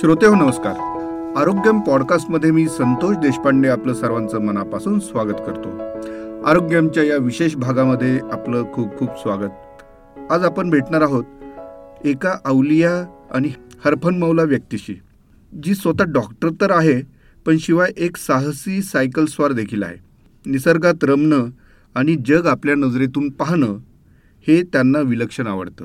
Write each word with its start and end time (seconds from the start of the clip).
श्रोते 0.00 0.26
हो 0.26 0.34
नमस्कार. 0.34 0.74
आरोग्यम 1.36 1.80
पॉडकास्टमध्ये 1.80 2.50
मी 2.50 2.68
संतोष 2.68 3.16
देशपांडे 3.16 3.68
आपलं 3.68 3.94
सर्वांचं 3.94 4.38
मनापासून 4.38 4.98
स्वागत 4.98 5.40
करतो. 5.46 5.68
आरोग्यमच्या 6.46 7.02
या 7.02 7.16
विशेष 7.16 7.56
भागामध्ये 7.56 8.20
आपलं 8.32 8.72
खूप 8.72 8.98
खूप 8.98 9.08
स्वागत. 9.08 9.50
आज 10.32 10.44
आपण 10.44 10.70
भेटणार 10.70 11.00
आहोत 11.00 11.24
एका 12.04 12.36
अवलिया 12.44 12.90
आणि 13.30 13.48
हरफन 13.84 14.18
मौला 14.18 14.42
व्यक्तीशी 14.42 15.00
जी 15.62 15.74
स्वतः 15.74 16.04
डॉक्टर 16.04 16.48
तर 16.60 16.70
आहे 16.70 17.00
पण 17.46 17.56
शिवाय 17.56 17.90
एक 17.96 18.16
साहसी 18.16 18.82
सायकल 18.82 19.24
स्वार 19.24 19.52
देखील 19.52 19.82
आहे. 19.82 19.96
निसर्गात 20.46 21.04
रमणं 21.04 21.46
आणि 21.94 22.16
जग 22.26 22.46
आपल्या 22.46 22.74
नजरेतून 22.74 23.30
पाहणं 23.30 23.76
हे 24.48 24.62
त्यांना 24.62 24.98
विलक्षण 24.98 25.46
आवडतं. 25.46 25.84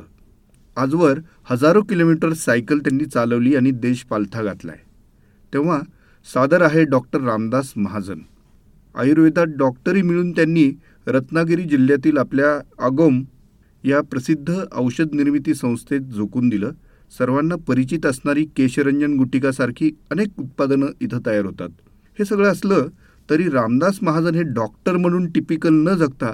आजवर 0.79 1.19
हजारो 1.49 1.81
किलोमीटर 1.81 2.33
सायकल 2.33 2.79
त्यांनी 2.79 3.05
चालवली 3.05 3.55
आणि 3.55 3.71
देश 3.71 4.03
पालथा 4.03 4.43
घातलाय. 4.43 4.77
तेव्हा 5.53 5.79
सादर 6.33 6.61
आहे 6.61 6.83
डॉक्टर 6.83 7.21
रामदास 7.21 7.73
महाजन. 7.75 8.19
आयुर्वेदात 8.95 9.45
डॉक्टरी 9.57 10.01
मिळून 10.01 10.31
त्यांनी 10.31 10.71
रत्नागिरी 11.07 11.63
जिल्ह्यातील 11.63 12.17
आपल्या 12.17 12.85
आगोम 12.85 13.23
या 13.83 14.01
प्रसिद्ध 14.01 14.53
औषध 14.75 15.13
निर्मिती 15.13 15.53
संस्थेत 15.53 16.01
झोकून 16.01 16.49
दिलं. 16.49 16.71
सर्वांना 17.17 17.55
परिचित 17.67 18.05
असणारी 18.05 18.45
केशरंजन 18.45 19.17
गुटिकासारखी 19.17 19.91
अनेक 20.11 20.27
उत्पादनं 20.39 20.85
इथं 21.01 21.19
तयार 21.25 21.45
होतात. 21.45 21.69
हे 22.19 22.25
सगळं 22.25 22.51
असलं 22.51 22.87
तरी 23.29 23.49
रामदास 23.49 23.99
महाजन 24.01 24.35
हे 24.35 24.43
डॉक्टर 24.43 24.97
म्हणून 24.97 25.31
टिपिकल 25.31 25.73
न 25.73 25.95
जगता 25.95 26.33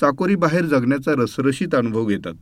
चाकोरी 0.00 0.34
बाहेर 0.34 0.64
जगण्याचा 0.64 1.12
रसरशीत 1.12 1.74
अनुभव 1.74 2.06
घेतात. 2.06 2.34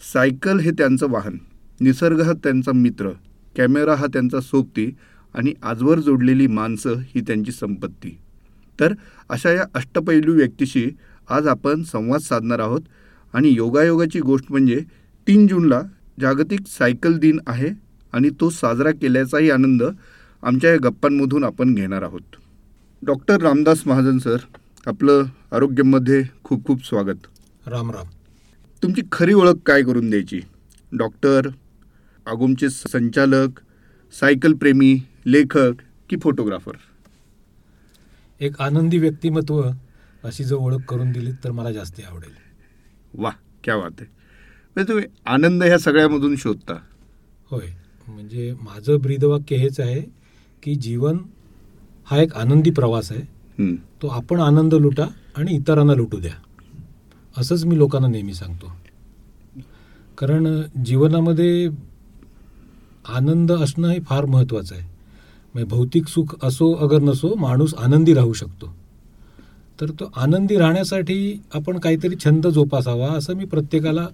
सायकल 0.00 0.58
हे 0.58 0.70
त्यांचं 0.70 1.10
वाहन 1.10 1.36
निसर्ग 1.80 2.20
हा 2.20 2.32
त्यांचा 2.32 2.72
मित्र 2.72 3.10
कॅमेरा 3.56 3.94
हा 3.94 4.06
त्यांचा 4.06 4.40
सोबती 4.40 4.94
आणि 5.34 5.52
आजवर 5.62 5.98
जोडलेली 5.98 6.46
माणसं 6.46 6.94
ही 7.14 7.20
त्यांची 7.20 7.52
संपत्ती. 7.52 8.18
तर 8.80 8.94
अशा 9.28 9.50
या 9.50 9.64
अष्टपैलू 9.74 10.34
व्यक्तीशी 10.34 10.90
आज 11.28 11.46
आपण 11.46 11.82
संवाद 11.82 12.20
साधणार 12.20 12.58
आहोत 12.58 12.80
आणि 13.34 13.48
योगायोगाची 13.48 14.20
गोष्ट 14.20 14.44
म्हणजे 14.50 14.80
तीन 15.26 15.46
जूनला 15.46 15.80
जागतिक 16.20 16.60
सायकल 16.66 17.18
दिन 17.18 17.38
आहे 17.46 17.68
आणि 18.12 18.30
तो 18.40 18.50
साजरा 18.50 18.90
केल्याचाही 18.90 19.50
आनंद 19.50 19.82
आमच्या 20.42 20.70
या 20.70 20.78
गप्पांमधून 20.82 21.44
आपण 21.44 21.74
घेणार 21.74 22.02
आहोत. 22.02 22.36
डॉक्टर 23.02 23.40
रामदास 23.40 23.82
महाजन 23.86 24.18
सर 24.18 24.36
आपलं 24.86 25.24
आरोग्यमध्ये 25.52 26.22
खूप 26.44 26.66
खूप 26.66 26.86
स्वागत. 26.86 27.26
राम 27.66 27.90
राम. 27.90 28.19
तुमची 28.82 29.02
खरी 29.12 29.32
ओळख 29.32 29.54
काय 29.66 29.82
करून 29.82 30.10
द्यायची? 30.10 30.40
डॉक्टर 30.92 31.48
आगोमचे 32.26 32.70
संचालक 32.70 33.60
सायकल 34.12 34.52
प्रेमी 34.52 34.98
लेखक 35.26 35.72
की 36.10 36.16
फोटोग्राफर? 36.22 36.72
एक 38.40 38.60
आनंदी 38.60 38.98
व्यक्तिमत्व 38.98 39.62
अशी 40.24 40.44
जर 40.44 40.54
ओळख 40.54 40.84
करून 40.88 41.12
दिली 41.12 41.32
तर 41.44 41.50
मला 41.50 41.72
जास्त 41.72 42.00
आवडेल. 42.10 42.32
वा 43.14 43.30
क्या 43.64 43.76
बात 43.76 43.90
आहे. 44.00 44.10
म्हणजे 44.76 44.88
तुम्ही 44.88 45.04
आनंद 45.26 45.62
ह्या 45.62 45.78
सगळ्यामधून 45.78 46.36
शोधता. 46.36 46.74
होय. 47.50 47.66
म्हणजे 48.08 48.52
माझं 48.52 48.96
ब्रीदवाक्य 48.96 49.56
हेच 49.56 49.80
आहे 49.80 50.00
की 50.62 50.74
जीवन 50.74 51.18
हा 52.04 52.22
एक 52.22 52.34
आनंदी 52.34 52.70
प्रवास 52.70 53.12
आहे. 53.12 53.22
तो 54.02 54.08
आपण 54.08 54.40
आनंद 54.40 54.74
लुटा 54.74 55.04
आणि 55.36 55.54
इतरांना 55.54 55.94
लुटू 55.94 56.20
द्या. 56.20 56.34
असंच 57.36 57.64
मी 57.64 57.78
लोकांना 57.78 58.08
नेहमी 58.08 58.34
सांगतो. 58.34 58.72
कारण 60.18 60.62
जीवनामध्ये 60.84 61.68
आनंद 63.08 63.52
असणं 63.52 63.88
हे 63.88 64.00
फार 64.00 64.24
महत्त्वाचं 64.24 64.74
आहे. 64.74 64.88
म्हणजे 65.54 65.76
भौतिक 65.76 66.06
सुख 66.06 66.36
असो 66.42 66.72
अगर 66.72 66.98
नसो 66.98 67.34
माणूस 67.34 67.74
आनंदी 67.74 68.14
राहू 68.14 68.32
शकतो. 68.32 68.76
तर 69.80 69.90
तो 69.90 70.12
आनंदी 70.16 70.56
राहण्यासाठी 70.56 71.42
आपण 71.54 71.78
काहीतरी 71.78 72.14
छंद 72.24 72.46
जोपासावा 72.46 73.08
असं 73.08 73.34
मी 73.34 73.44
प्रत्येकाला 73.44 74.06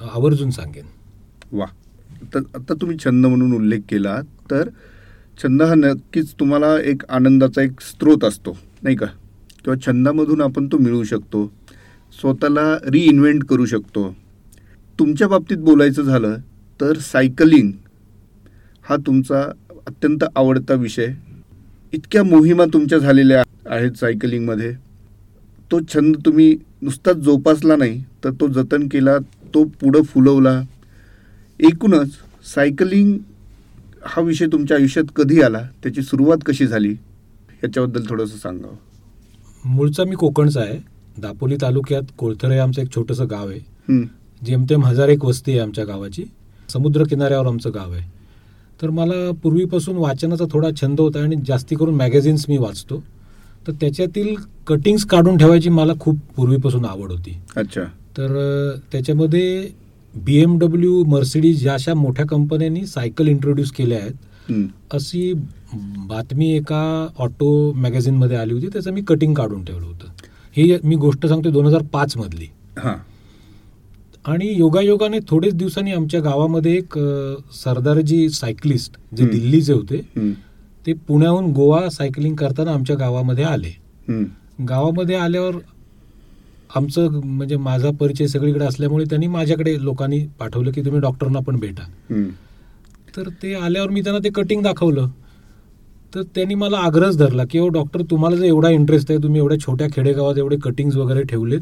आवर्जून 0.00 0.50
सांगेन. 0.50 0.84
वा. 1.52 1.66
तर 2.34 2.38
आता 2.38 2.74
तुम्ही 2.74 2.96
छंद 3.04 3.26
म्हणून 3.26 3.54
उल्लेख 3.54 3.80
केला 3.88 4.20
तर 4.50 4.68
छंद 5.42 5.62
हा 5.62 5.74
नक्कीच 5.74 6.34
तुम्हाला 6.40 6.80
एक 6.80 7.02
आनंदाचा 7.08 7.62
एक 7.62 7.80
स्रोत 7.80 8.24
असतो 8.24 8.58
नाही 8.82 8.96
का? 8.96 9.06
किंवा 9.64 9.86
छंदामधून 9.86 10.40
आपण 10.40 10.66
तो 10.66 10.78
मिळवू 10.78 11.04
शकतो. 11.04 11.52
स्वतःला 12.20 12.76
रिइन्व्हेंट 12.90 13.44
करू 13.44 13.66
शकतो. 13.66 14.16
तुमच्या 14.98 15.28
बाबतीत 15.28 15.56
बोलायचं 15.56 16.02
झालं 16.02 16.36
तर 16.80 16.98
सायकलिंग 16.98 17.72
हा 18.88 18.96
तुमचा 18.96 19.42
अत्यंत 19.86 20.24
आवडता 20.36 20.74
विषय. 20.74 21.06
इतक्या 21.92 22.22
मोहिमा 22.24 22.64
तुमच्या 22.72 22.98
झालेल्या 22.98 23.42
आहेत 23.66 23.92
सायकलिंगमध्ये 23.92 24.72
तो 25.70 25.80
छंद 25.94 26.16
तुम्ही 26.16 26.56
नुसताच 26.82 27.16
जोपासला 27.16 27.76
नाही 27.76 28.04
तर 28.24 28.30
तो 28.30 28.48
जतन 28.48 28.88
केला 28.88 29.18
तो 29.54 29.64
पुढं 29.64 30.02
फुलवला. 30.02 30.62
एकूणच 31.60 32.10
सायकलिंग 32.54 33.18
हा 34.04 34.22
विषय 34.22 34.46
तुमच्या 34.46 34.76
आयुष्यात 34.76 35.04
कधी 35.16 35.42
आला? 35.42 35.62
त्याची 35.82 36.02
सुरुवात 36.02 36.38
कशी 36.46 36.66
झाली? 36.66 36.92
याच्याबद्दल 37.64 38.02
थोडंसं 38.08 38.36
सांगावं. 38.36 38.74
मूळचा 39.64 40.04
मी 40.04 40.16
कोकणचा 40.16 40.60
आहे. 40.60 40.91
दापोली 41.18 41.56
तालुक्यात 41.62 42.02
कोळथरे 42.18 42.58
आमचं 42.58 42.82
एक 42.82 42.94
छोटंसं 42.94 43.26
गाव 43.30 43.48
आहे. 43.48 43.60
जेमतेम 44.46 44.84
हजार 44.84 45.08
एक 45.08 45.24
वस्ती 45.24 45.52
आहे 45.52 45.60
आमच्या 45.60 45.84
गावाची. 45.84 46.24
समुद्र 46.72 47.04
किनाऱ्यावर 47.04 47.46
आमचं 47.46 47.70
गाव 47.74 47.92
आहे. 47.92 48.10
तर 48.82 48.90
मला 48.90 49.30
पूर्वीपासून 49.42 49.96
वाचनाचा 49.96 50.44
थोडा 50.52 50.68
छंद 50.82 51.00
होता 51.00 51.20
आणि 51.20 51.36
जास्ती 51.48 51.76
करून 51.76 51.94
मॅगझिन्स 51.94 52.46
मी 52.48 52.56
वाचतो. 52.58 53.02
तर 53.66 53.72
त्याच्यातील 53.72 54.34
कटिंग्स 54.66 55.04
काढून 55.04 55.36
ठेवायची 55.36 55.68
मला 55.68 55.92
खूप 56.00 56.18
पूर्वीपासून 56.36 56.84
आवड 56.84 57.12
होती. 57.12 57.38
अच्छा. 57.56 57.82
तर 58.18 58.36
त्याच्यामध्ये 58.92 59.68
बी 60.14 60.36
एम 60.36 60.58
डब्ल्यू 60.58 61.04
मर्सिडीज 61.04 61.66
या 61.66 61.74
अशा 61.74 61.94
मोठ्या 61.94 62.26
कंपन्यांनी 62.26 62.86
सायकल 62.86 63.28
इंट्रोड्यूस 63.28 63.70
केल्या 63.70 63.98
आहेत. 63.98 64.12
अशी 64.92 65.32
बातमी 66.08 66.50
एका 66.56 67.08
ऑटो 67.18 67.72
मॅगझिनमध्ये 67.72 68.36
आली 68.36 68.54
होती. 68.54 68.68
त्याचं 68.68 68.92
मी 68.92 69.00
कटिंग 69.00 69.34
काढून 69.34 69.64
ठेवलं 69.64 69.86
होतं. 69.86 70.11
ही 70.56 70.76
मी 70.84 70.96
गोष्ट 70.96 71.26
सांगतो 71.26 71.50
दोन 71.50 71.66
हजार 71.66 71.82
पाचमधली 71.92 72.46
हां. 72.78 72.94
आणि 74.24 74.52
योगायोगाने 74.56 75.18
थोडेच 75.28 75.54
दिवसांनी 75.54 75.92
आमच्या 75.92 76.20
गावामध्ये 76.20 76.76
एक 76.76 76.98
सरदारजी 77.54 78.28
सायकलिस्ट 78.28 78.96
जे. 79.16 79.26
दिल्लीचे 79.26 79.72
होते 79.72 80.00
ते 80.86 80.92
पुण्याहून 81.08 81.52
गोवा 81.52 81.88
सायकलिंग 81.90 82.34
करताना 82.36 82.72
आमच्या 82.72 82.96
गावामध्ये 82.96 83.44
आले. 83.44 83.72
गावामध्ये 84.68 85.16
आल्यावर 85.16 85.56
आमचं 86.76 87.20
म्हणजे 87.24 87.56
माझा 87.56 87.90
परिचय 87.90 88.26
सगळीकडे 88.26 88.64
असल्यामुळे 88.64 89.04
त्यांनी 89.04 89.26
माझ्याकडे 89.26 89.76
लोकांनी 89.84 90.24
पाठवलं 90.38 90.70
की 90.70 90.84
तुम्ही 90.84 91.00
डॉक्टरना 91.00 91.40
पण 91.40 91.56
भेटा. 91.56 91.82
तर 93.16 93.28
ते 93.42 93.54
आल्यावर 93.54 93.90
मी 93.90 94.00
त्यांना 94.00 94.24
ते 94.24 94.30
कटिंग 94.34 94.62
दाखवलं. 94.62 95.08
तर 96.14 96.22
त्यांनी 96.34 96.54
मला 96.54 96.78
आग्रहच 96.78 97.18
धरला 97.18 97.44
की 97.44 97.58
हो 97.58 97.68
डॉक्टर 97.68 98.02
तुम्हाला 98.02 98.36
जर 98.36 98.44
एवढा 98.44 98.70
इंटरेस्ट 98.70 99.10
आहे 99.10 99.22
तुम्ही 99.22 99.40
एवढ्या 99.40 99.58
छोट्या 99.60 99.86
खेडेगावात 99.92 100.38
एवढे 100.38 100.56
कटिंग्स 100.56 100.96
वगैरे 100.96 101.22
ठेवलेत 101.22 101.60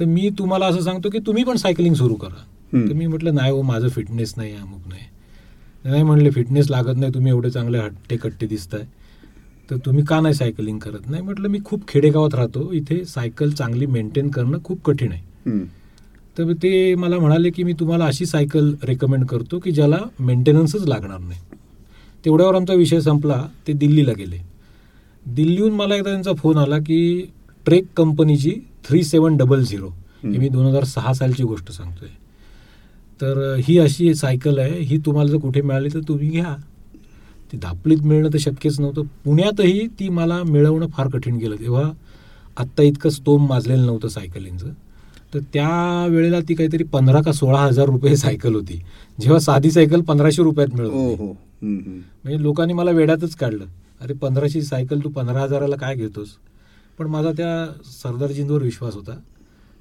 तर 0.00 0.04
मी 0.04 0.30
तुम्हाला 0.38 0.66
असं 0.66 0.80
सांगतो 0.80 1.10
की 1.10 1.18
तुम्ही 1.18 1.44
पण 1.44 1.56
सायकलिंग 1.56 1.94
सुरू 1.94 2.14
करा. 2.14 2.44
तर 2.72 2.92
मी 2.92 3.06
म्हटलं 3.06 3.34
नाही 3.34 3.50
हो 3.52 3.62
माझं 3.62 3.88
फिटनेस 3.88 4.34
नाही 4.36 4.52
अमुक 4.52 4.88
नाही. 4.88 5.02
नाही 5.84 6.02
म्हणले 6.02 6.30
फिटनेस 6.30 6.70
लागत 6.70 6.96
नाही 6.96 7.14
तुम्ही 7.14 7.32
एवढे 7.32 7.50
चांगले 7.50 7.78
हट्टे 7.78 8.16
कट्टे 8.16 8.46
दिसताय. 8.46 8.82
तर 9.70 9.76
तुम्ही 9.76 10.04
का 10.04 10.20
नाही 10.20 10.34
सायकलिंग 10.34 10.78
करत? 10.78 11.10
नाही 11.10 11.22
म्हटलं 11.22 11.48
मी 11.48 11.58
खूप 11.64 11.88
खेडेगावात 11.88 12.34
राहतो 12.34 12.72
इथे 12.72 13.04
सायकल 13.04 13.50
चांगली 13.50 13.86
मेंटेन 13.86 14.30
करणं 14.30 14.58
खूप 14.64 14.84
कठीण 14.84 15.12
आहे. 15.12 15.22
हं, 15.46 15.64
तर 16.38 16.52
ते 16.52 16.94
मला 16.94 17.18
म्हणाले 17.18 17.50
की 17.50 17.62
मी 17.62 17.72
तुम्हाला 17.72 18.04
अशी 18.04 18.26
सायकल 18.26 18.74
रेकमेंड 18.82 19.26
करतो 19.26 19.58
की 19.58 19.72
ज्याला 19.72 19.98
मेंटेनन्सच 20.20 20.88
लागणार 20.88 21.18
नाही. 21.18 21.40
तेवढ्यावर 22.24 22.54
आमचा 22.54 22.74
विषय 22.74 23.00
संपला 23.00 23.46
ते 23.66 23.72
दिल्लीला 23.72 24.12
गेले. 24.12 24.36
दिल्लीहून 25.26 25.72
मला 25.72 25.96
एकदा 25.96 26.10
त्यांचा 26.10 26.32
फोन 26.32 26.56
आला 26.56 26.78
की 26.78 27.30
ट्रेक 27.66 27.84
कंपनीची 27.96 28.52
थ्री 28.88 29.02
सेवन 29.02 29.36
डबल 29.36 29.62
झिरो 29.62 29.88
ही 30.32 30.38
मी 30.38 30.48
दोन 30.48 30.66
हजार 30.66 30.84
सहा 30.84 31.12
सालची 31.12 31.42
गोष्ट 31.42 31.70
सांगतोय. 31.70 32.08
तर 33.20 33.56
ही 33.64 33.78
अशी 33.78 34.14
सायकल 34.14 34.58
आहे 34.58 34.80
ही 34.80 34.98
तुम्हाला 34.98 35.30
जर 35.30 35.36
कुठे 35.36 35.62
मिळाली 35.62 35.88
तर 35.94 36.00
तुम्ही 36.08 36.28
घ्या. 36.28 36.56
ती 37.52 37.56
दापलीत 37.56 37.98
मिळणं 37.98 38.28
तर 38.28 38.38
शक्यच 38.38 38.80
नव्हतं. 38.80 39.02
पुण्यातही 39.02 39.86
ती 39.86 40.08
मला 40.08 40.42
मिळवणं 40.42 40.86
फार 40.86 41.08
कठीण 41.08 41.36
गेलं. 41.36 41.56
तेव्हा 41.56 41.92
आत्ता 42.56 42.82
इतकं 42.82 43.10
स्तोम 43.10 43.48
माजलेलं 43.48 43.86
नव्हतं 43.86 44.08
सायकलिंगचं 44.08 44.66
तर 45.34 45.38
त्या 45.38 46.06
वेळेला 46.10 46.40
ती 46.40 46.54
काहीतरी 46.54 46.84
पंधरा 46.84 47.22
का 47.22 47.32
सोळा 47.32 47.60
हजार 47.60 47.86
रुपये 47.86 48.16
सायकल 48.16 48.54
होती. 48.54 48.82
जेव्हा 49.20 49.38
साधी 49.38 49.70
सायकल 49.70 50.00
पंधराशे 50.00 50.42
रुपयात 50.42 50.74
मिळत 50.74 50.90
होती. 50.90 51.22
हं, 51.22 51.28
हं. 51.28 51.34
म्हणजे 51.62 52.42
लोकांनी 52.42 52.72
मला 52.72 52.90
वेड्यातच 52.90 53.34
काढलं. 53.34 53.64
अरे 54.00 54.14
पंधराशे 54.14 54.62
सायकल 54.62 55.00
तू 55.04 55.08
पंधरा 55.08 55.40
हजाराला 55.40 55.76
काय 55.76 55.94
घेतोस? 55.94 56.28
पण 56.98 57.06
माझा 57.06 57.32
त्या 57.32 57.82
सरदारजींवर 57.84 58.62
विश्वास 58.62 58.94
होता. 58.94 59.18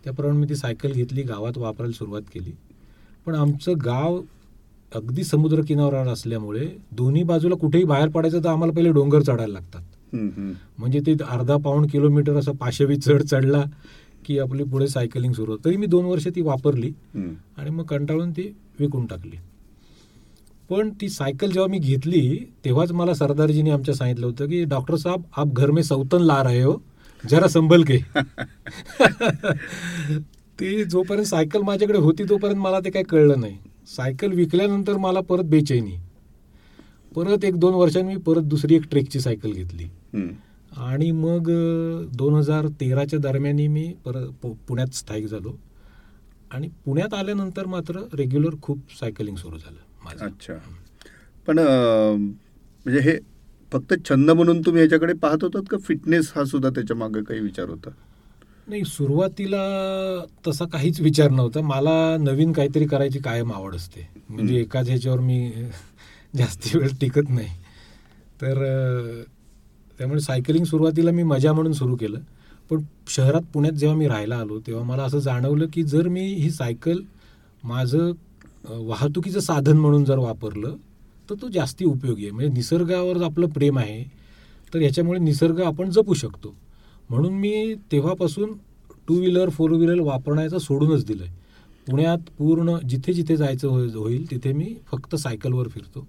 त्याप्रमाणे 0.03 0.37
मी 0.39 0.45
ती 0.49 0.55
सायकल 0.55 0.91
घेतली 0.91 1.21
गावात 1.21 1.57
वापरायला 1.57 1.93
सुरुवात 1.93 2.21
केली. 2.33 2.51
पण 3.25 3.35
आमचं 3.35 3.73
गाव 3.85 4.21
अगदी 4.91 5.23
समुद्र 5.23 5.61
किनाऱ्यावर 5.61 6.07
असल्यामुळे 6.07 6.67
दोन्ही 6.91 7.23
बाजूला 7.23 7.55
कुठेही 7.55 7.83
बाहेर 7.83 8.09
पडायचं 8.09 8.43
तर 8.43 8.49
आम्हाला 8.49 8.73
पहिले 8.73 8.91
डोंगर 8.91 9.21
चढायला 9.21 9.53
लागतात. 9.53 9.81
म्हणजे 10.77 10.99
ते 10.99 11.15
अर्धा 11.29 11.57
पाऊण 11.57 11.87
किलोमीटर 11.87 12.35
असं 12.35 12.51
पाशवी 12.51 12.95
चढ 12.97 13.21
चढला 13.21 13.63
की 14.25 14.39
आपली 14.39 14.63
पुढे 14.63 14.87
सायकलिंग 14.87 15.33
सुरू 15.33 15.51
होतं. 15.51 15.65
तरी 15.65 15.77
मी 15.77 15.85
दोन 15.85 16.05
वर्ष 16.05 16.27
ती 16.27 16.41
वापरली. 16.41 16.91
आणि 17.57 17.69
मग 17.69 17.83
कंटाळून 17.83 18.31
ती 18.31 18.53
विकून 18.79 19.05
टाकली. 19.05 19.37
पण 20.69 20.89
ती 21.01 21.09
सायकल 21.09 21.51
जेव्हा 21.51 21.67
मी 21.67 21.79
घेतली 21.79 22.51
तेव्हाच 22.65 22.91
मला 22.91 23.13
सरदारजीने 23.13 23.69
आमच्या 23.69 23.95
सांगितलं 23.95 24.25
होतं 24.25 24.47
की 24.47 24.63
डॉक्टर 24.63 24.95
साहब 24.95 25.21
आप 25.37 25.47
घर 25.47 25.71
में 25.71 25.83
सौतन 25.83 26.21
ला 26.21 26.43
रहे 26.43 26.61
हो 26.61 26.81
जरा 27.29 27.47
संभल 27.47 27.83
के. 27.83 27.97
ती 30.59 30.83
जोपर्यंत 30.83 31.25
सायकल 31.25 31.61
माझ्याकडे 31.61 31.97
होती 31.97 32.23
तोपर्यंत 32.23 32.57
मला 32.57 32.79
ते 32.79 32.89
काही 32.89 33.05
कळलं 33.05 33.39
नाही. 33.39 33.57
सायकल 33.87 34.31
विकल्यानंतर 34.31 34.97
मला 34.97 35.21
परत 35.21 35.43
बेचैनी. 35.43 35.95
परत 37.15 37.45
एक 37.45 37.59
दोन 37.59 37.73
वर्षांनी 37.73 38.15
मी 38.15 38.21
परत 38.21 38.41
दुसरी 38.41 38.75
एक 38.75 38.81
ट्रेकची 38.91 39.19
सायकल 39.19 39.51
घेतली. 39.51 39.85
आणि 40.77 41.11
मग 41.11 41.51
दोन 42.15 42.33
हजार 42.33 42.67
तेराच्या 42.67 43.19
दरम्यानी 43.19 43.67
मी 43.67 43.93
परत 44.05 44.47
पुण्यात 44.67 44.95
स्थायिक 44.95 45.27
झालो. 45.27 45.55
आणि 46.51 46.69
पुण्यात 46.85 47.13
आल्यानंतर 47.13 47.65
मात्र 47.65 48.01
रेग्युलर 48.13 48.55
खूप 48.61 48.79
सायकलिंग 48.99 49.35
सुरू 49.35 49.57
झालं. 49.57 49.86
माझं. 50.07 50.25
अच्छा. 50.25 50.53
पण 51.47 51.59
म्हणजे 51.59 52.99
हे 52.99 53.17
फक्त 53.71 53.93
छंद 54.09 54.31
म्हणून 54.31 54.61
तुम्ही 54.61 54.81
याच्याकडे 54.81 55.13
पाहत 55.13 55.43
होतात 55.43 55.63
का 55.69 55.77
फिटनेस 55.77 56.31
हा 56.35 56.43
सुद्धा 56.45 56.69
त्याच्यामागे 56.69 57.23
काही 57.23 57.39
विचार 57.39 57.69
होता? 57.69 57.89
नाही 58.67 58.83
सुरुवातीला 58.85 59.61
तसा 60.47 60.65
काहीच 60.65 61.01
विचार 61.01 61.29
नव्हता. 61.29 61.61
मला 61.61 62.17
नवीन 62.19 62.51
काहीतरी 62.51 62.85
करायची 62.85 63.19
कायम 63.19 63.51
आवड 63.53 63.75
असते. 63.75 64.09
म्हणजे 64.29 64.53
हं. 64.53 64.59
एकाच 64.61 64.87
ह्याच्यावर 64.87 65.19
मी 65.19 65.51
जास्ती 66.37 66.77
वेळ 66.77 66.89
टिकत 67.01 67.29
नाही. 67.29 67.47
तर 68.41 68.63
त्यामुळे 69.97 70.19
सायकलिंग 70.19 70.65
सुरुवातीला 70.65 71.11
मी 71.11 71.23
मजा 71.23 71.53
म्हणून 71.53 71.73
सुरू 71.73 71.95
केलं. 71.95 72.19
पण 72.69 72.81
शहरात 73.07 73.41
पुण्यात 73.53 73.73
जेव्हा 73.73 73.97
मी 73.97 74.07
राहायला 74.07 74.35
आलो 74.35 74.59
तेव्हा 74.59 74.83
मला 74.83 75.03
असं 75.03 75.19
जाणवलं 75.19 75.65
की 75.73 75.83
जर 75.83 76.07
मी 76.07 76.21
ही 76.21 76.51
सायकल 76.51 77.01
माझं 77.63 78.11
वाहतुकीचं 78.65 79.39
साधन 79.39 79.77
म्हणून 79.77 80.03
जर 80.05 80.17
वापरलं 80.17 80.75
तर 81.29 81.35
तो 81.41 81.47
जास्ती 81.49 81.85
उपयोगी 81.85 82.23
आहे. 82.23 82.31
म्हणजे 82.31 82.53
निसर्गावर 82.53 83.21
आपलं 83.23 83.47
प्रेम 83.49 83.77
आहे 83.79 84.03
तर 84.73 84.81
याच्यामुळे 84.81 85.19
निसर्ग 85.19 85.61
आपण 85.61 85.89
जपू 85.89 86.13
शकतो. 86.13 86.53
म्हणून 87.09 87.33
मी 87.33 87.73
तेव्हापासून 87.91 88.53
टू 89.07 89.15
व्हीलर 89.15 89.49
फोर 89.49 89.71
व्हीलर 89.71 89.99
वापरण्याचं 90.01 90.57
सोडूनच 90.57 91.05
दिलं 91.05 91.23
आहे 91.23 91.35
पुण्यात 91.87 92.29
पूर्ण 92.37 92.77
जिथे 92.89 93.13
जिथे 93.13 93.35
जायचं 93.37 93.67
हो 93.67 93.77
होईल 93.93 94.29
तिथे 94.31 94.51
मी 94.53 94.73
फक्त 94.91 95.15
सायकलवर 95.15 95.67
फिरतो. 95.67 96.07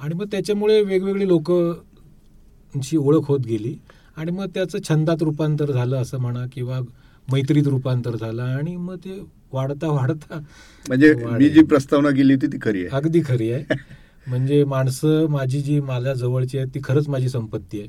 आणि 0.00 0.14
मग 0.14 0.26
त्याच्यामुळे 0.32 0.80
वेगवेगळी 0.82 1.28
लोकांची 1.28 2.96
ओळख 2.96 3.28
होत 3.28 3.40
गेली. 3.40 3.74
आणि 4.16 4.32
मग 4.32 4.46
त्याचं 4.54 4.78
छंदात 4.88 5.22
रूपांतर 5.22 5.70
झालं 5.72 5.96
असं 5.96 6.18
म्हणा 6.18 6.44
किंवा 6.52 6.80
मैत्रीत 7.28 7.66
रूपांतर 7.66 8.16
झालं 8.16 8.42
आणि 8.42 8.76
मग 8.76 8.96
ते 8.96 9.20
वाढता 9.52 9.86
वाढता 9.86 10.38
म्हणजे 10.86 11.14
मी 11.14 11.48
जी 11.48 11.62
प्रस्तावना 11.62 12.10
केली 12.10 12.34
होती 12.34 12.46
ती 12.46 12.58
खरी 12.62 12.80
आहे. 12.80 12.96
अगदी 12.96 13.20
खरी 13.24 13.50
आहे. 13.52 13.64
म्हणजे 14.28 14.64
माणसं 14.64 15.26
माझी 15.26 15.60
जी 15.60 15.80
माझ्या 15.80 16.14
जवळची 16.14 16.58
आहेत 16.58 16.68
ती 16.74 16.80
खरंच 16.84 17.08
माझी 17.08 17.28
संपत्ती 17.28 17.80
आहे. 17.80 17.88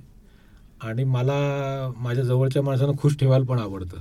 आणि 0.82 1.04
मला 1.04 1.92
माझ्या 1.98 2.24
जवळच्या 2.24 2.62
माणसांना 2.62 2.94
खुश 3.02 3.18
ठेवायला 3.18 3.46
पण 3.46 3.60
आवडतं. 3.60 3.98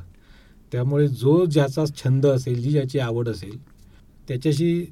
त्यामुळे 0.73 1.09
जो 1.09 1.45
ज्याचा 1.45 1.85
छंद 1.97 2.27
असेल 2.27 2.63
जी 2.63 2.71
ज्याची 2.71 2.99
आवड 2.99 3.29
असेल 3.29 3.59
त्याच्याशी 4.29 4.85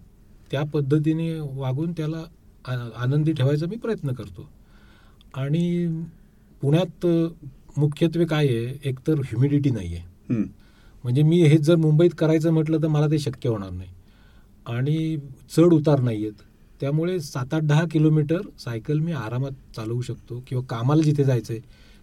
त्या 0.51 0.63
पद्धतीने 0.63 1.41
वागून 1.41 1.93
त्याला 1.93 2.25
आनंदी 2.97 3.33
ठेवायचा 3.33 3.67
मी 3.67 3.77
प्रयत्न 3.77 4.13
करतो. 4.13 4.49
आणि 5.35 5.87
पुण्यात 6.63 7.07
मुख्यत्वे 7.79 8.25
काय 8.25 8.49
आहे 8.49 8.79
एकतर 8.85 9.21
ह्युमिडिटी 9.21 9.71
नाही 9.71 9.95
आहे. 9.95 10.10
म्हणजे 10.31 11.23
मी 11.23 11.43
हे 11.43 11.57
जर 11.59 11.77
मुंबईत 11.77 12.11
करायचं 12.19 12.53
म्हटलं 12.53 12.83
तर 12.83 12.87
मला 12.87 13.07
ते 13.07 13.19
शक्य 13.19 13.49
होणार 13.49 13.71
नाही. 13.71 13.89
आणि 14.67 15.17
चढ 15.57 15.73
उतार 15.73 16.01
नाही 16.01 16.23
आहेत 16.23 16.43
त्यामुळे 16.81 17.19
सात 17.21 17.55
आठ 17.55 17.63
दहा 17.63 17.85
किलोमीटर 17.91 18.41
सायकल 18.59 18.99
मी 18.99 19.13
आरामात 19.13 19.53
चालवू 19.77 20.01
शकतो 20.03 20.43
किंवा 20.49 20.65
कामाला 20.71 21.03
जिथे 21.03 21.25
जायचं 21.25 21.53
आहे 21.55 21.63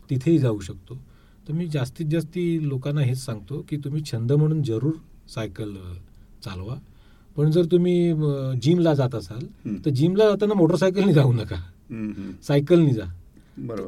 तिथेही 0.10 0.38
जाऊ 0.40 0.60
शकतो. 0.60 0.96
तर 1.48 1.54
मी 1.54 1.68
जास्तीत 1.68 2.06
जास्ती 2.06 2.68
लोकांना 2.68 3.02
हेच 3.02 3.18
सांगतो 3.26 3.66
की 3.70 3.78
तुम्ही 3.78 4.02
छंद 4.04 4.32
म्हणून 4.32 4.62
जरूर 4.64 4.94
सायकल 5.36 5.74
चालवा. 6.44 6.76
पण 7.38 7.52
जर 7.52 7.66
तुम्ही 7.66 8.14
जिमला 8.62 8.94
जात 8.94 9.16
असाल. 9.16 9.46
तर 9.86 9.90
जिमला 9.90 10.30
जाताना 10.30 10.54
मोटरसायकलनी 10.54 11.14
जाऊ 11.14 11.34
नका. 11.34 11.56
सायकलनी 12.48 12.94
जा. 12.94 13.06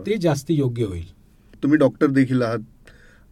ते 0.06 0.18
जास्ती 0.18 0.54
योग्य 0.54 0.86
होईल. 0.86 1.06
तुम्ही 1.64 1.78
डॉक्टर 1.78 2.08
देखील 2.08 2.42
आहात? 2.42 2.60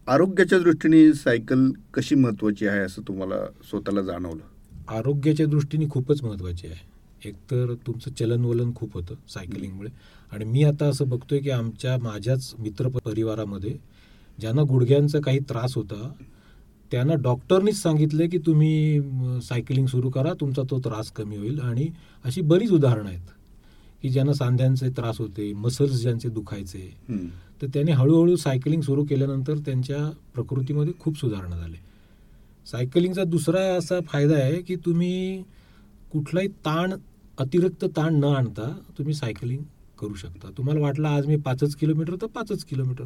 आरोग्याच्या 0.07 0.59
दृष्टीने 0.59 1.13
सायकल 1.13 1.69
कशी 1.94 2.15
महत्वाची 2.15 2.68
आहे 2.68 2.80
असं 2.80 3.01
तुम्हाला 3.07 3.36
स्वतःला 3.69 4.01
जाणवलं? 4.01 4.44
आरोग्याच्या 4.88 5.45
दृष्टीने 5.45 5.86
खूपच 5.89 6.24
महत्त्वाची 6.24 6.68
आहे. 6.68 6.86
एकतर 7.25 7.74
तुमचं 7.88 8.12
चलनवलन 8.12 8.74
खूप 8.75 8.94
होतं 8.94 9.15
सायकलिंगमुळे. 9.30 9.89
आणि 10.31 10.45
मी 10.45 10.63
आता 10.63 10.86
असं 10.86 11.09
बघतोय 11.09 11.39
की 11.39 11.50
आमच्या 11.50 11.98
माझ्याच 11.98 12.54
मित्र 12.59 12.88
परिवारामध्ये 12.88 13.75
ज्यांना 14.38 14.62
गुडघ्यांचा 14.62 15.19
काही 15.19 15.39
त्रास 15.39 15.75
होता 15.75 16.12
त्यांना 16.92 17.13
डॉक्टरनीच 17.13 17.81
सांगितलं 17.81 18.30
की 18.30 18.38
तुम्ही 18.38 19.01
सायकलिंग 19.44 19.86
सुरू 19.86 20.09
करा 20.09 20.33
तुमचा 20.33 20.62
तो 20.71 20.80
त्रास 20.80 21.12
कमी 21.12 21.38
होईल. 21.38 21.59
आणि 21.59 21.89
अशी 22.25 22.42
बरीच 22.42 22.71
उदाहरणं 22.71 23.09
आहेत. 23.09 23.27
की 24.04 24.10
ज्यांना 24.10 24.34
सांध्यांचे 24.34 24.90
त्रास 24.90 25.18
होते 25.20 25.52
मसल्स 25.54 26.02
ज्यांचे 26.02 26.30
दुखायचे. 26.30 26.90
तर 27.62 27.68
त्याने 27.74 27.92
हळूहळू 27.92 28.36
सायकलिंग 28.36 28.82
सुरू 28.82 29.04
केल्यानंतर 29.06 29.58
त्यांच्या 29.58 29.98
प्रकृतीमध्ये 30.34 30.94
खूप 31.00 31.18
सुधारणा 31.20 31.58
झाली. 31.58 31.78
सायकलिंगचा 32.66 33.24
दुसरा 33.24 33.62
असा 33.76 34.00
फायदा 34.08 34.36
आहे 34.36 34.62
की 34.62 34.76
तुम्ही 34.76 35.42
कुठलाही 36.12 36.48
ताण 36.66 36.94
अतिरिक्त 37.38 37.86
ताण 37.98 38.16
न 38.16 38.24
आणता 38.24 38.70
तुम्ही 38.98 39.14
सायकलिंग 39.14 39.62
करू 40.00 40.14
शकता. 40.14 40.50
तुम्हाला 40.58 40.80
वाटलं 40.80 41.08
आज 41.08 41.28
मी 41.28 41.36
पाचच 41.36 41.76
किलोमीटर 41.76 42.16
तर 42.22 42.28
पाचच 42.28 42.64
किलोमीटर. 42.64 43.04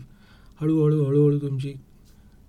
हळूहळू 0.61 1.03
हळूहळू 1.03 1.39
तुमची 1.39 1.73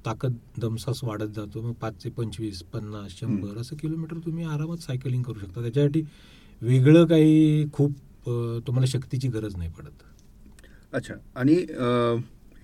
ताकद 0.06 0.36
दमसास 0.58 1.02
वाढत 1.04 1.34
जातो. 1.36 1.60
मग 1.60 1.72
पाचशे 1.72 2.10
पंचवीस 2.10 2.62
पन्नास 2.72 3.18
शंभर 3.20 3.58
असं 3.60 3.76
किलोमीटर 3.76 4.18
तुम्ही 4.24 4.44
आरामात 4.44 4.78
सायकलिंग 4.78 5.22
करू 5.22 5.38
शकता. 5.38 5.60
त्याच्यासाठी 5.62 6.02
वेगळं 6.62 7.06
काही 7.06 7.64
खूप 7.72 7.92
तुम्हाला 8.26 8.86
शक्तीची 8.86 9.28
गरज 9.28 9.56
नाही 9.56 9.70
पडत. 9.70 10.02
अच्छा. 10.92 11.14
आणि 11.36 11.54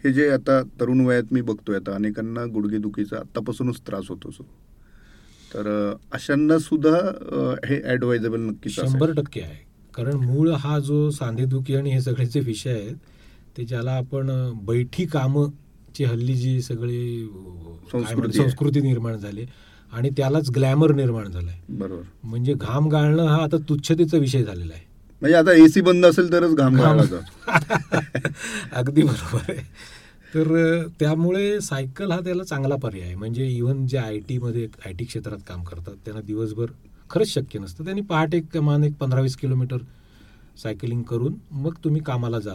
हे 0.04 0.12
जे 0.12 0.28
आता 0.30 0.60
तरुण 0.80 1.00
वयात 1.00 1.32
मी 1.32 1.40
बघतोय 1.42 1.76
आता 1.76 1.94
अनेकांना 1.94 2.44
गुडघेदुखीचा 2.44 3.16
आतापासूनच 3.16 3.80
त्रास 3.86 4.08
होतो 4.08 4.30
सो 4.30 4.42
तर 5.54 5.68
अशांना 6.12 6.58
सुद्धा 6.58 6.96
हे 7.66 7.80
ऍडवायझेबल 7.92 8.40
नक्कीच 8.40 8.78
असेल. 8.78 8.90
शंभर 8.90 9.12
टक्के 9.12 9.40
आहे. 9.40 9.56
कारण 9.94 10.16
मूळ 10.16 10.50
हा 10.54 10.78
जो 10.78 11.10
सांधेदुखी 11.10 11.74
आणि 11.76 11.92
हे 11.92 12.00
सगळे 12.00 12.26
जे 12.26 12.40
विषय 12.40 12.72
आहेत 12.72 12.96
ते 13.56 13.64
ज्याला 13.64 13.92
आपण 13.92 14.30
बैठी 14.66 15.06
कामं 15.06 15.48
ची 15.96 16.04
हल्ली 16.04 16.34
जी 16.34 16.60
सगळी. 16.62 17.26
संस्कृती 17.92 18.80
निर्माण 18.80 19.16
झाली 19.16 19.46
आणि 19.92 20.10
त्यालाच 20.16 20.50
ग्लॅमर 20.50 20.92
निर्माण 20.94 21.30
झालाय. 21.30 21.58
बरोबर. 21.70 22.02
म्हणजे 22.24 22.54
घाम 22.54 22.88
गाळणं 22.88 23.26
हा 23.26 23.42
आता 23.42 23.56
तुच्छतेचा 23.68 24.18
विषय 24.18 24.42
झालेला 24.44 24.74
आहे. 24.74 24.86
म्हणजे 25.22 25.36
आता 25.36 25.52
एसी 25.54 25.80
बंद 25.80 26.06
असेल 26.06 26.30
तरच 26.32 26.54
घाम 26.54 26.76
अगदी 28.72 29.02
बरोबर 29.02 29.50
आहे. 29.50 29.62
तर 30.34 30.86
त्यामुळे 31.00 31.60
सायकल 31.60 32.10
हा 32.12 32.18
त्याला 32.20 32.44
चांगला 32.44 32.76
पर्याय 32.76 33.02
आहे. 33.02 33.14
म्हणजे 33.14 33.46
इव्हन 33.46 33.86
जे 33.86 33.98
आय 33.98 34.18
टीमध्ये 34.28 34.66
आय 34.86 34.92
टी 34.92 35.04
क्षेत्रात 35.04 35.38
काम 35.48 35.62
करतात 35.62 35.94
त्यांना 36.04 36.20
दिवसभर 36.22 36.66
खरंच 37.10 37.28
शक्य 37.28 37.58
नसतं. 37.58 37.84
त्यांनी 37.84 38.02
पहाटे 38.02 38.40
कमान 38.54 38.84
एक 38.84 38.94
पंधरा 39.00 39.20
वीस 39.20 39.36
किलोमीटर 39.36 39.78
सायकलिंग 40.62 41.02
करून 41.02 41.34
मग 41.52 41.74
तुम्ही 41.84 42.00
कामाला 42.02 42.38
जा 42.38 42.54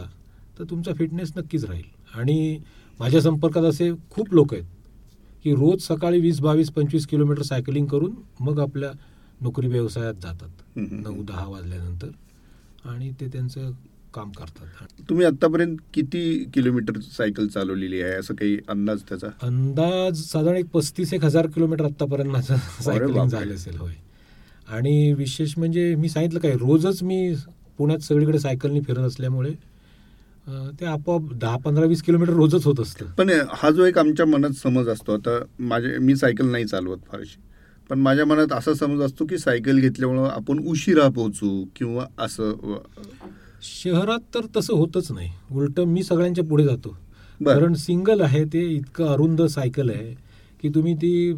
तर 0.58 0.64
तुमचा 0.70 0.92
फिटनेस 0.98 1.32
नक्कीच 1.36 1.64
राहील. 1.64 1.84
आणि 2.14 2.58
माझ्या 3.00 3.20
संपर्कात 3.20 3.64
असे 3.64 3.90
खूप 4.10 4.34
लोक 4.34 4.54
आहेत 4.54 4.64
की 5.44 5.52
रोज 5.54 5.82
सकाळी 5.82 6.20
वीस 6.20 6.40
बावीस 6.40 6.70
पंचवीस 6.70 7.06
किलोमीटर 7.06 7.42
सायकलिंग 7.42 7.86
करून 7.86 8.14
मग 8.40 8.60
आपल्या 8.60 8.90
नोकरी 9.40 9.68
व्यवसायात 9.68 10.14
जातात. 10.14 10.48
नऊ 10.76 11.22
दहा 11.22 11.46
वाजल्यानंतर. 11.48 12.08
आणि 12.84 13.10
ते 13.20 13.26
त्यांचं 13.28 13.70
काम 14.14 14.30
करतात. 14.30 14.86
तुम्ही 15.08 15.26
आतापर्यंत 15.26 15.76
किती 15.94 16.22
किलोमीटर 16.54 16.98
सायकल 17.16 17.46
चालवलेली 17.46 18.00
आहे? 18.02 18.12
असं 18.12 18.34
काही 18.34 18.56
अंदाज 18.68 19.00
त्याचा? 19.08 19.28
अंदाज 19.42 20.22
साधारण 20.22 20.56
एक 20.56 20.66
पस्तीस 20.72 21.12
एक 21.14 21.24
हजार 21.24 21.46
किलोमीटर 21.46 21.84
आत्तापर्यंत 21.84 22.30
माझं 22.30 22.56
सायकलिंग. 22.82 23.28
झालं 23.28 23.54
असेल 23.54 23.76
होय. 23.76 23.92
आणि 24.68 25.12
विशेष 25.12 25.54
म्हणजे 25.58 25.94
मी 25.94 26.08
सांगितलं 26.08 26.40
काय 26.40 26.52
रोजच 26.52 27.02
मी 27.02 27.34
पुण्यात 27.78 27.98
सगळीकडे 27.98 28.38
सायकलनी 28.38 28.80
फिरत 28.80 28.98
असल्यामुळे 28.98 29.52
ते 30.80 30.86
आपोआप 30.86 31.32
दहा 31.32 31.56
पंधरा 31.56 31.84
वीस 31.84 32.02
किलोमीटर 32.02 32.32
रोजच 32.32 32.64
होत 32.64 32.80
असतं. 32.80 33.06
पण 33.18 33.30
हा 33.50 33.70
जो 33.70 33.84
एक 33.84 33.98
आमच्या 33.98 34.26
मनात 34.26 34.50
समज 34.50 34.88
असतो 34.88 35.12
आता 35.12 35.38
माझे 35.58 35.96
मी 35.98 36.16
सायकल 36.16 36.50
नाही 36.50 36.64
चालवत 36.64 36.98
फारशी. 37.08 37.40
पण 37.90 37.98
माझ्या 37.98 38.26
मनात 38.26 38.52
असा 38.52 38.74
समज 38.74 39.00
असतो 39.02 39.24
की 39.26 39.38
सायकल 39.38 39.78
घेतल्यामुळं 39.78 40.28
आपण 40.28 40.58
उशिरा 40.68 41.08
पोहोचू 41.08 41.64
किंवा 41.76 42.04
असं 42.18 42.76
शहरात 43.62 44.20
तर 44.34 44.46
तसं 44.56 44.74
होतच 44.74 45.10
नाही. 45.12 45.30
उलट 45.52 45.80
मी 45.80 46.02
सगळ्यांच्या 46.02 46.44
पुढे 46.44 46.64
जातो. 46.64 46.96
कारण 47.44 47.74
सिंगल 47.74 48.20
आहे 48.20 48.44
ते 48.44 48.60
इतकं 48.66 49.06
अरुंद 49.06 49.42
सायकल 49.42 49.90
आहे 49.90 50.14
की 50.62 50.68
तुम्ही 50.68 50.94
ती 50.94 51.32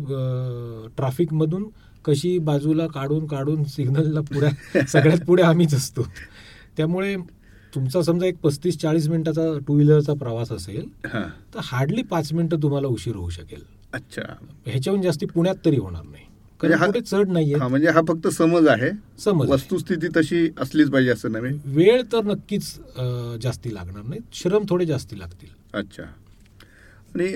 ट्रॅफिकमधून 0.96 1.64
कशी 2.04 2.38
बाजूला 2.38 2.86
काढून 2.86 3.26
काढून 3.26 3.64
सिग्नलला 3.64 4.20
पुढे 4.20 4.48
सगळ्यात 4.88 5.24
पुढे 5.26 5.42
आम्हीच 5.42 5.74
असतो. 5.74 6.02
त्यामुळे 6.76 7.16
तुमचा 7.74 8.02
समजा 8.02 8.26
एक 8.26 8.36
पस्तीस 8.42 8.78
चाळीस 8.78 9.08
मिनिटाचा 9.08 9.58
टू 9.66 9.74
व्हीलरचा 9.74 10.14
प्रवास 10.14 10.52
असेल 10.52 10.84
हां. 11.06 11.22
तर 11.54 11.60
हार्डली 11.62 12.02
पाच 12.02 12.32
मिनिटं 12.32 12.62
तुम्हाला 12.62 12.88
उशीर 12.88 13.16
होऊ 13.16 13.28
शकेल. 13.30 13.62
अच्छा. 13.92 14.22
ह्याच्याहून 14.66 15.02
जास्ती 15.02 15.26
पुण्यात 15.26 15.54
तरी 15.64 15.76
होणार 15.76 16.02
नाही. 16.02 16.24
कारण 16.60 16.86
कुठे 16.86 17.00
चढ 17.00 17.28
नाहीये. 17.28 17.54
हा 17.58 17.68
म्हणजे 17.68 17.88
हा 17.88 18.00
फक्त 18.08 18.26
समज 18.32 18.66
आहे. 18.68 18.90
समज. 19.18 19.50
वस्तुस्थिती 19.50 20.08
तशी 20.16 20.48
असलीच 20.60 20.90
पाहिजे 20.90 21.10
असं 21.10 21.32
नव्हे. 21.32 21.52
वेळ 21.66 22.02
तर 22.12 22.24
नक्कीच 22.24 22.74
जास्ती 23.42 23.74
लागणार 23.74 24.02
नाही. 24.02 24.20
श्रम 24.32 24.64
थोडे 24.70 24.86
जास्ती 24.86 25.18
लागतील. 25.18 25.48
अच्छा. 25.74 26.02
आणि 27.14 27.28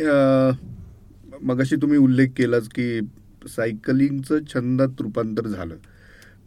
मगाशी 1.43 1.77
तुम्ही 1.77 1.99
उल्लेख 1.99 2.29
केलाच 2.37 2.69
की 2.69 3.01
सायकलिंगचं 3.49 4.39
छंदात 4.55 5.01
रूपांतर 5.01 5.47
झालं. 5.47 5.75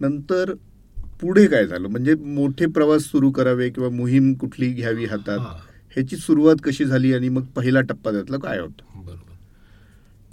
नंतर 0.01 0.53
पुढे 1.22 1.46
काय 1.48 1.65
झालं? 1.68 1.88
म्हणजे 1.88 2.15
मोठे 2.15 2.65
प्रवास 2.65 3.03
सुरू 3.03 3.32
करावे 3.32 3.70
किंवा 3.70 3.89
मोहीम 3.89 4.34
कुठली 4.34 4.70
घ्यावी 4.74 5.06
हातात. 5.06 5.39
ह्याची 5.96 6.18
सुरुवात 6.18 6.56
कशी 6.63 6.86
झाली 6.86 7.13
आणि 7.13 7.30
मग 7.30 7.44
पहिला 7.56 7.82
टप्पा 7.82 8.12
त्यातला 8.12 8.38
काय 8.38 8.60
होता? 8.60 8.84
बरोबर. 8.96 9.36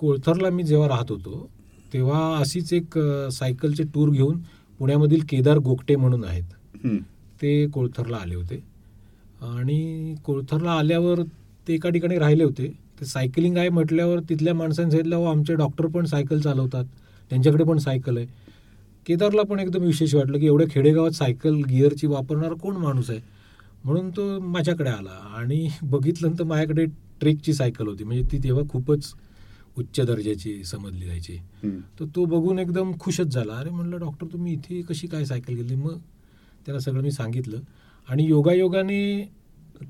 कोळथरला 0.00 0.50
मी 0.50 0.62
जेव्हा 0.62 0.88
राहत 0.88 1.10
होतो 1.10 1.48
तेव्हा 1.92 2.38
अशीच 2.38 2.72
एक 2.72 2.98
सायकलचे 3.32 3.84
टूर 3.84 4.10
घेऊन 4.10 4.38
पुण्यामधील 4.78 5.20
केदार 5.28 5.58
गोगटे 5.58 5.96
म्हणून 5.96 6.24
आहेत. 6.24 6.42
हं. 6.84 6.96
ते 7.42 7.66
कोळथरला 7.66 8.16
आले 8.16 8.34
होते. 8.34 8.62
आणि 9.42 10.14
कोळथरला 10.24 10.72
आल्यावर 10.72 11.22
ते 11.68 11.74
एका 11.74 11.88
ठिकाणी 11.90 12.18
राहिले 12.18 12.44
होते. 12.44 12.68
ते 13.00 13.04
सायकलिंग 13.06 13.56
आहे 13.56 13.68
म्हटल्यावर 13.68 14.20
तिथल्या 14.20 14.54
माणसांनी 14.54 14.90
सांगितलं 14.90 15.16
"अहो, 15.16 15.24
आमचे 15.24 15.54
डॉक्टर 15.54 15.86
पण 15.86 16.04
सायकल 16.04 16.40
चालवतात. 16.40 16.84
त्यांच्याकडे 17.30 17.64
पण 17.64 17.78
सायकल 17.78 18.16
आहे. 18.16 18.26
केदारला 19.06 19.42
पण 19.42 19.60
एकदम 19.60 19.82
विशेष 19.82 20.14
वाटलं 20.14 20.38
की 20.38 20.46
एवढ्या 20.46 20.66
खेडेगावात 20.70 21.10
सायकल 21.10 21.54
गिअरची 21.54 22.06
वापरणारा 22.06 22.54
कोण 22.54 22.76
माणूस 22.76 23.10
आहे? 23.10 23.20
म्हणून 23.84 24.10
तो 24.10 24.40
माझ्याकडे 24.40 24.90
आला. 24.90 25.36
आणि 25.36 25.68
बघितलं 25.82 26.32
तर 26.38 26.44
माझ्याकडे 26.44 26.84
ट्रेकची 27.20 27.54
सायकल 27.54 27.86
होती. 27.86 28.04
म्हणजे 28.04 28.24
ती 28.32 28.38
तेव्हा 28.38 28.64
खूपच 28.68 29.14
उच्च 29.78 30.00
दर्जाची 30.00 30.64
समजली 30.64 31.06
जायची. 31.06 31.36
तर 32.00 32.04
तो 32.16 32.24
बघून 32.24 32.58
एकदम 32.58 32.92
खुशच 33.00 33.26
झाला. 33.26 33.54
अरे 33.54 33.70
म्हणलं 33.70 33.98
डॉक्टर 33.98 34.26
तुम्ही 34.32 34.52
इथे 34.52 34.82
कशी 34.82 35.06
काय 35.06 35.24
सायकल 35.24 35.54
घेतली? 35.54 35.74
मग 35.74 35.98
त्याला 36.66 36.80
सगळं 36.80 37.02
मी 37.02 37.10
सांगितलं. 37.10 37.60
आणि 38.08 38.24
योगायोगाने 38.24 39.30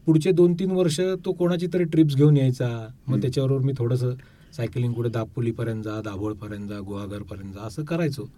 पुढचे 0.06 0.32
दोन 0.32 0.54
तीन 0.54 0.70
वर्ष 0.70 1.00
तो 1.24 1.32
कोणाची 1.32 1.66
तरी 1.74 1.84
ट्रिप्स 1.84 2.16
घेऊन 2.16 2.36
यायचा. 2.36 2.88
मग. 3.06 3.20
त्याच्याबरोबर 3.22 3.64
मी 3.64 3.72
थोडंसं 3.78 4.14
सायकलिंग 4.56 4.92
कुठे 4.92 5.08
दापोलीपर्यंत 5.08 5.82
जा 5.82 6.00
दाभोळपर्यंत 6.00 6.68
जा 6.68 6.80
गुहागरपर्यंत 6.80 7.52
जा 7.52 7.60
असं 7.60 7.84
करायचो. 7.84 8.30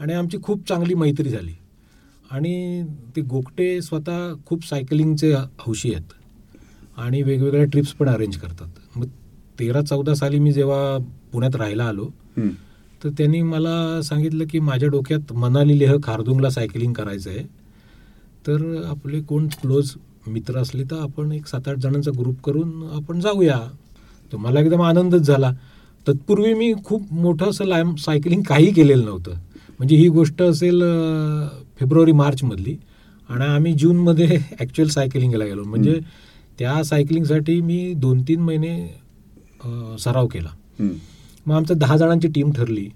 आणि 0.00 0.12
आमची 0.12 0.38
खूप 0.42 0.68
चांगली 0.68 0.94
मैत्री 0.94 1.28
झाली. 1.28 1.52
आणि 2.30 2.84
ते 3.16 3.20
गोगटे 3.20 3.82
स्वतः 3.82 4.34
खूप 4.46 4.66
सायकलिंगचे 4.66 5.34
हौशी 5.58 5.94
आहेत. 5.94 6.12
आणि 6.96 7.22
वेगवेगळ्या 7.22 7.64
ट्रिप्स 7.64 7.92
पण 7.92 8.08
अरेंज 8.08 8.36
करतात. 8.36 8.68
तेरा 9.60 9.82
चौदा 9.82 10.14
साली 10.14 10.38
मी 10.38 10.52
जेव्हा 10.52 10.98
पुण्यात 11.32 11.56
राहायला 11.56 11.84
आलो. 11.84 12.08
तर 13.04 13.08
त्यांनी 13.08 13.42
मला 13.42 14.00
सांगितलं 14.02 14.44
की 14.50 14.58
माझ्या 14.58 14.88
डोक्यात 14.88 15.32
मनाली 15.32 15.78
लेह 15.78 15.96
खारदुंगला 16.02 16.50
सायकलिंग 16.50 16.92
करायचं 16.92 17.30
आहे. 17.30 17.44
तर 18.46 18.82
आपले 18.86 19.20
कोण 19.20 19.46
क्लोज 19.46 19.90
मित्र 20.26 20.58
असले 20.58 20.84
तर 20.84 20.96
आपण 20.96 21.32
एक 21.32 21.46
सात 21.46 21.68
आठ 21.68 21.76
जणांचा 21.76 22.10
ग्रुप 22.18 22.40
करून 22.44 22.82
आपण 22.92 23.20
जाऊया. 23.20 23.60
तर 24.32 24.36
मला 24.36 24.60
एकदम 24.60 24.82
आनंदच 24.82 25.20
झाला. 25.20 25.52
तत्पूर्वी 26.08 26.54
मी 26.54 26.72
खूप 26.84 27.12
मोठं 27.12 27.50
असं 27.50 27.64
लांब 27.64 27.96
सायकलिंग 27.96 28.42
काही 28.42 28.72
केलेलं 28.72 29.04
नव्हतं. 29.04 29.30
म्हणजे 29.78 29.96
ही 29.96 30.08
गोष्ट 30.08 30.42
असेल 30.42 30.80
फेब्रुवारी 31.80 32.12
मार्चमधली. 32.12 32.76
आणि 33.28 33.44
आम्ही 33.44 33.72
जूनमध्ये 33.72 34.26
ॲक्च्युअल 34.60 34.88
सायकलिंगला 34.90 35.44
गेलो. 35.44 35.64
म्हणजे 35.64 36.00
त्या 36.58 36.82
सायकलिंगसाठी 36.84 37.60
मी 37.60 37.92
दोन 37.94 38.22
तीन 38.22 38.40
महिने 38.40 39.03
सराव 40.00 40.26
केला. 40.26 40.50
मग 41.46 41.54
आमचं 41.54 41.78
दहा 41.78 41.96
जणांची 41.96 42.28
टीम 42.34 42.52
ठरली 42.52 42.88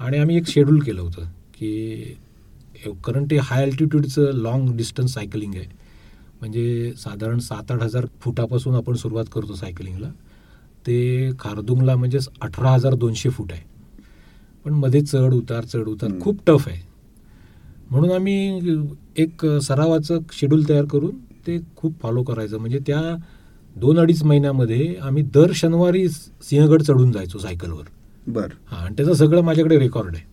आणि 0.00 0.18
आम्ही 0.18 0.36
एक 0.36 0.48
शेड्यूल 0.48 0.80
केलं 0.80 1.00
होतं 1.00 1.24
की 1.54 2.16
कारण 3.04 3.24
ते 3.30 3.38
हाय 3.38 3.62
अल्टिट्यूडचं 3.62 4.30
लॉंग 4.34 4.76
डिस्टन्स 4.76 5.14
सायकलिंग 5.14 5.54
आहे. 5.54 5.66
म्हणजे 6.40 6.92
साधारण 6.98 7.38
सात 7.38 7.70
आठ 7.72 7.82
हजार 7.82 8.06
फुटापासून 8.20 8.74
आपण 8.74 8.94
सुरुवात 8.96 9.24
करतो 9.32 9.54
सायकलिंगला 9.54 10.10
ते 10.86 11.30
खारदुंगला 11.40 11.96
म्हणजे 11.96 12.18
अठरा 12.42 12.70
हजार 12.70 12.94
दोनशे 12.94 13.30
फूट 13.30 13.52
आहे. 13.52 13.62
पण 14.64 14.72
मध्ये 14.74 15.00
चढ 15.00 15.32
उतार 15.34 15.64
चढ 15.64 15.88
उतार. 15.88 16.10
खूप 16.20 16.38
टफ 16.46 16.68
आहे. 16.68 16.80
म्हणून 17.90 18.10
आम्ही 18.10 18.78
एक 19.16 19.44
सरावाचं 19.62 20.18
शेड्यूल 20.32 20.68
तयार 20.68 20.84
करून 20.84 21.16
ते 21.46 21.58
खूप 21.76 22.00
फॉलो 22.02 22.22
करायचं. 22.22 22.58
म्हणजे 22.58 22.78
त्या 22.86 23.00
दोन 23.76 23.98
अडीच 23.98 24.22
महिन्यामध्ये 24.22 24.96
आम्ही 25.02 25.22
दर 25.22 25.52
शनिवारी 25.54 26.08
सिंहगड 26.08 26.82
चढून 26.82 27.12
जायचो 27.12 27.38
सायकलवर. 27.38 27.84
बर. 28.26 28.48
हा 28.66 28.76
आणि 28.76 28.94
त्याचं 28.96 29.12
सगळं 29.12 29.40
माझ्याकडे 29.40 29.78
रेकॉर्ड 29.78 30.16
आहे. 30.16 30.30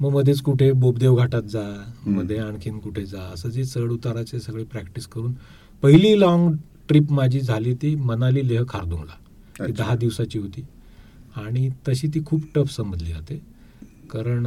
मग 0.00 0.10
मध्येच 0.10 0.40
कुठे 0.40 0.72
बोबदेव 0.72 1.14
घाटात 1.14 1.42
जा 1.42 1.92
मध्ये 2.06 2.38
आणखीन 2.38 2.78
कुठे 2.78 3.06
जा 3.06 3.30
असं 3.34 3.48
जे 3.48 3.64
चढ 3.64 3.90
उताराचे 3.90 4.40
सगळे 4.40 4.64
प्रॅक्टिस 4.64 5.06
करून 5.06 5.32
पहिली 5.82 6.20
लॉंग 6.20 6.54
ट्रिप 6.88 7.12
माझी 7.12 7.40
झाली 7.40 7.74
ती 7.74 7.94
मनाली 7.94 8.48
लेह 8.48 8.62
खारदुंगला. 8.68 9.66
ती. 9.66 9.72
दहा 9.72 9.96
दिवसाची 9.96 10.38
होती. 10.38 10.64
आणि 11.36 11.68
तशी 11.88 12.08
ती 12.08 12.24
खूप 12.26 12.42
टफ 12.54 12.72
समजली 12.72 13.12
जाते. 13.12 13.40
कारण 14.10 14.46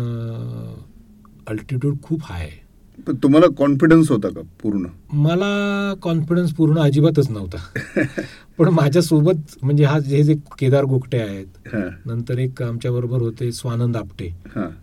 अल्टिट्यूड 1.47 1.95
खूप 2.03 2.19
हाय 2.23 2.41
आहे. 2.41 2.64
तुम्हाला 3.13 3.45
कॉन्फिडन्स 3.57 4.11
होता 4.11 4.29
का 4.29 4.41
पूर्ण? 4.61 4.85
मला 5.13 5.93
कॉन्फिडन्स 6.01 6.53
पूर्ण 6.53 6.79
अजिबातच 6.79 7.29
नव्हता. 7.29 7.57
पण 8.57 8.69
माझ्यासोबत 8.69 9.55
म्हणजे 9.61 9.83
हा 9.83 9.99
हे 10.05 10.23
जे 10.23 10.33
केदार 10.33 10.83
गोगटे 10.83 11.17
आहेत 11.17 11.75
नंतर 12.05 12.37
एक 12.37 12.61
आमच्या 12.61 12.91
बरोबर 12.91 13.21
होते 13.21 13.51
स्वानंद 13.51 13.97
आपटे. 13.97 14.29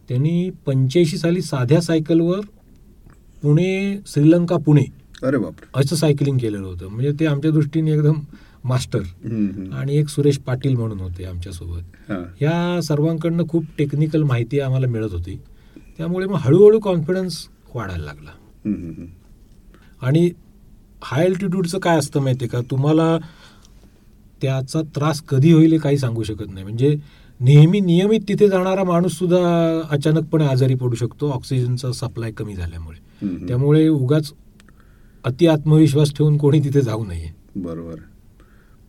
त्यांनी 0.09 0.51
पंच्याऐंशी 0.67 1.19
साली 1.19 1.43
साध्या 1.43 1.81
सायकलवर 1.81 2.41
पुणे 3.43 3.99
श्रीलंका 4.07 4.57
पुणे 4.57 4.85
अरे 5.23 5.37
बापरे. 5.37 5.81
असं 5.81 5.97
सायकलिंग 5.97 6.39
केलेलं 6.39 6.67
होतं. 6.67 6.89
म्हणजे 6.89 7.13
ते 7.21 7.27
आमच्या 7.27 7.51
दृष्टीने 7.51 7.93
एकदम 7.93 8.21
मास्टर. 8.65 9.01
आणि 9.73 9.97
एक 9.97 10.09
सुरेश 10.09 10.39
पाटील 10.39 10.77
म्हणून 10.77 11.01
होते 11.01 11.25
आमच्यासोबत. 11.25 12.13
ह्या 12.13 12.81
सर्वांकडनं 12.83 13.45
खूप 13.49 13.65
टेक्निकल 13.79 14.23
माहिती 14.23 14.61
आम्हाला 14.61 14.87
मिळत 14.87 15.13
होती. 15.13 15.41
त्यामुळे 15.99 16.27
मग 16.27 16.37
हळूहळू 16.37 16.79
कॉन्फिडन्स 16.79 17.49
वाढायला 17.77 18.05
लागला. 18.05 18.31
आणि 20.03 20.31
हाय 21.03 21.25
अल्टिट्यूडचं 21.27 21.79
काय 21.79 21.99
असतं 21.99 22.21
माहिती 22.21 22.45
आहे 22.45 22.49
का? 22.49 22.61
तुम्हाला 22.71 23.19
त्याचा 24.43 24.83
त्रास 24.83 25.21
कधी 25.23 25.53
होईल 25.53 25.73
हे 25.73 25.79
काही 25.79 25.99
सांगू 25.99 26.23
शकत 26.23 26.51
नाही. 26.51 26.63
म्हणजे 26.63 26.97
नेहमी 27.41 27.81
नियमित 27.81 28.21
तिथे 28.29 28.49
जाणारा 28.49 28.85
माणूस 28.85 29.13
सुद्धा 29.13 29.39
अचानकपणे 29.91 30.47
आजारी 30.47 30.75
पडू 30.75 30.95
शकतो. 30.95 31.31
ऑक्सिजनचा 31.31 31.93
सप्लाय 31.93 32.31
कमी 32.33 32.55
झाल्यामुळे. 32.55 33.47
त्यामुळे 33.49 33.89
उगाच 33.89 34.33
अति 35.25 35.47
आत्मविश्वास 35.47 36.13
ठेवून 36.15 36.37
कोणी 36.39 36.61
तिथे 36.61 36.81
जाऊ 36.81 37.05
नये. 37.05 37.31
बरोबर. 37.57 37.95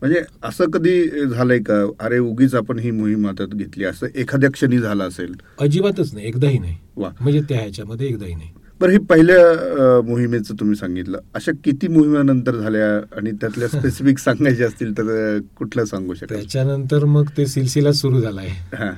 म्हणजे 0.02 0.20
असं 0.42 0.70
कधी 0.70 1.26
झालंय 1.26 1.58
का? 1.58 1.90
अरे 2.00 2.18
उगीच 2.18 2.54
आपण 2.54 2.78
ही 2.78 2.90
मोहीम 2.90 3.26
हातात 3.26 3.54
घेतली. 3.54 3.84
असं 3.84 4.06
एखाद्या 4.14 4.50
क्षणी 4.50 4.78
झालं 4.78 5.08
असेल? 5.08 5.34
अजिबातच 5.60 6.14
नाही. 6.14 6.26
एकदाही 6.26 6.58
नाही. 6.58 6.76
म्हणजे 6.96 7.40
त्या 7.40 7.58
ह्याच्यामध्ये 7.58 8.06
एकदाही 8.06 8.34
नाही. 8.34 8.50
बरं 8.84 8.92
हे 8.92 8.98
पहिल्या 9.10 10.00
मोहिमेचं 10.06 10.54
तुम्ही 10.60 10.76
सांगितलं. 10.76 11.18
अशा 11.34 11.52
किती 11.64 11.88
मोहिमेनंतर 11.88 12.56
झाल्या 12.56 12.88
आणि 13.16 13.30
त्यातल्या 13.40 13.68
स्पेसिफिक 13.68 14.18
सांगायच्या 14.18 14.66
असतील 14.66 14.92
तर 14.98 15.38
कुठलं 15.58 15.84
सांगू 15.84 16.14
शकाल? 16.14 16.36
त्याच्यानंतर 16.38 17.04
मग 17.04 17.28
ते 17.36 17.46
सिलसिला 17.46 17.92
सुरू 17.92 18.20
झालाय. 18.20 18.48
हां. 18.74 18.92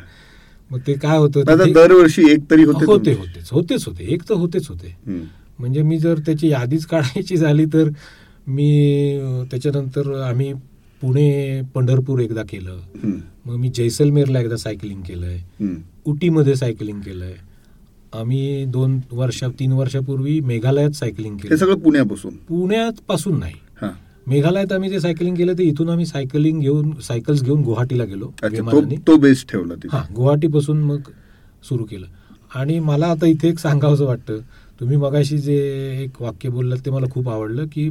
मग 0.71 0.79
ते 0.87 0.95
काय 0.95 1.19
होतं 1.19 1.73
दरवर्षी 1.73 2.23
एक 2.31 2.51
तरी 2.51 2.65
होते 2.65 2.85
होते? 2.85 3.13
होतेच 3.13 3.49
होतेच 3.53 3.85
होते. 3.87 4.05
एक 4.05 4.23
तर 4.29 4.35
होतेच 4.35 4.69
होते. 4.69 4.97
म्हणजे 5.59 5.83
मी 5.83 5.99
जर 5.99 6.19
त्याची 6.19 6.49
यादीच 6.49 6.87
काढायची 6.87 7.37
झाली 7.37 7.65
तर 7.65 7.89
मी 8.47 9.47
त्याच्यानंतर 9.51 10.13
आम्ही 10.23 10.53
पुणे 11.03 11.61
पंढरपूर 11.75 12.21
एकदा 12.21 12.43
केलं. 12.43 12.79
मग 13.47 13.57
मी 13.57 13.71
जैसलमेरला 13.75 14.41
एकदा 14.41 14.57
सायकलिंग 14.57 15.01
केलंय. 15.01 15.39
उटीमध्ये 16.07 16.55
सायकलिंग 16.57 17.01
केलंय. 17.01 17.35
आम्ही 18.15 18.65
दोन 18.65 18.99
वर्षा 19.13 19.49
तीन 19.49 19.73
वर्षापूर्वी 19.73 20.41
मेघालयात 20.41 20.91
सायकलिंग 20.91 21.37
केलं. 21.37 21.57
सगळं 21.57 21.75
पुण्यापासून? 21.75 22.35
पुण्यात 22.49 22.93
पासून 23.09 23.39
नाही. 23.39 23.55
हां. 23.83 23.91
मेघालयात 24.27 24.73
आम्ही 24.73 24.91
जे 24.91 25.01
सायकलिंग 25.01 25.37
केलं 25.37 25.53
ते 25.53 25.63
इथून 25.63 25.89
आम्ही 25.89 26.07
सायकलिंग 26.07 26.61
घेऊन 26.61 26.93
सायकल्स 27.03 27.43
घेऊन 27.43 27.63
गुवाहाटीला 27.63 28.05
गेलो 28.05 28.31
तो 29.07 29.17
बेस 29.17 29.45
ठेवला 29.49 29.75
हा 29.93 30.03
गुवाहाटीपासून 30.17 30.83
मग 30.83 31.01
सुरू 31.69 31.85
केलं. 31.85 32.07
आणि 32.55 32.79
मला 32.79 33.07
आता 33.07 33.27
इथे 33.27 33.49
एक 33.49 33.59
सांगावंसं 33.59 34.05
वाटतं 34.05 34.39
तुम्ही 34.81 34.97
मगाशी 34.97 35.39
जे 35.39 35.57
एक 36.03 36.23
वाक्य 36.23 36.49
बोललात 36.49 36.79
ते 36.87 36.91
मला 36.91 37.07
खूप 37.11 37.29
आवडलं 37.29 37.67
की 37.67 37.89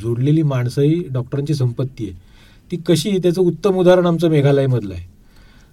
जोडलेली 0.00 0.42
माणसं 0.42 0.82
ही 0.82 1.02
डॉक्टरांची 1.10 1.54
संपत्ती 1.54 2.04
आहे. 2.04 2.14
ती 2.70 2.76
कशी 2.86 3.18
त्याचं 3.18 3.42
उत्तम 3.42 3.76
उदाहरण 3.76 4.06
आमचं 4.06 4.30
मेघालयमधलं 4.30 4.94
आहे. 4.94 5.04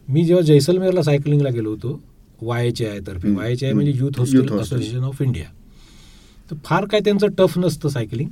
मी 0.09 0.23
जेव्हा 0.25 0.43
जैसलमेरला 0.43 1.03
सायकलिंगला 1.03 1.49
गेलो 1.49 1.69
होतो 1.69 1.99
वाय 2.41 2.67
एच 2.67 2.81
आय 2.81 2.99
तर्फे. 3.07 3.31
वाय 3.31 3.51
एच 3.51 3.63
आय 3.63 3.73
म्हणजे 3.73 3.91
youth 3.95 4.19
hostel. 4.19 4.51
Association 4.53 5.03
of 5.03 5.21
India 5.21 5.45
तर 6.51 6.55
फार 6.65 6.85
काय 6.85 6.99
त्यांचं 6.99 7.27
टफ 7.37 7.57
नसतं 7.57 7.89
सायकलिंग. 7.89 8.29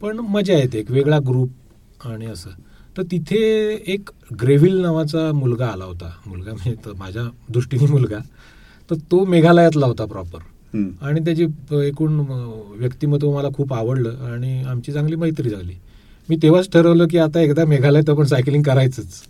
पण 0.00 0.18
मजा 0.20 0.54
येते 0.54 0.78
एक 0.78 0.90
वेगळा 0.90 1.18
ग्रुप 1.18 2.06
आणि 2.06 2.26
असं. 2.26 2.50
तर 2.96 3.02
तिथे 3.02 3.38
एक 3.86 4.10
ग्रेव्हिल 4.42 4.76
नावाचा 4.76 5.30
मुलगा 5.32 5.66
आला 5.66 5.84
होता. 5.84 6.10
मुलगा 6.26 6.52
म्हणजे 6.52 6.92
माझ्या 6.98 7.22
दृष्टीने 7.48 7.86
मुलगा. 7.86 8.18
तर 8.90 8.94
तो 9.10 9.24
मेघालयातला 9.24 9.86
होता 9.86 10.04
प्रॉपर. 10.04 10.38
आणि 11.02 11.20
त्याची 11.20 11.44
एकूण 11.86 12.18
व्यक्तिमत्व 12.76 13.34
मला 13.34 13.48
खूप 13.54 13.72
आवडलं 13.74 14.24
आणि 14.24 14.62
आमची 14.62 14.92
चांगली 14.92 15.16
मैत्री 15.16 15.50
झाली. 15.50 15.74
मी 16.28 16.36
तेव्हाच 16.36 16.68
ठरवलं 16.72 17.06
की 17.06 17.18
आता 17.18 17.40
एकदा 17.40 17.64
मेघालयात 17.64 18.10
आपण 18.10 18.24
सायकलिंग 18.24 18.62
करायचंच. 18.62 19.22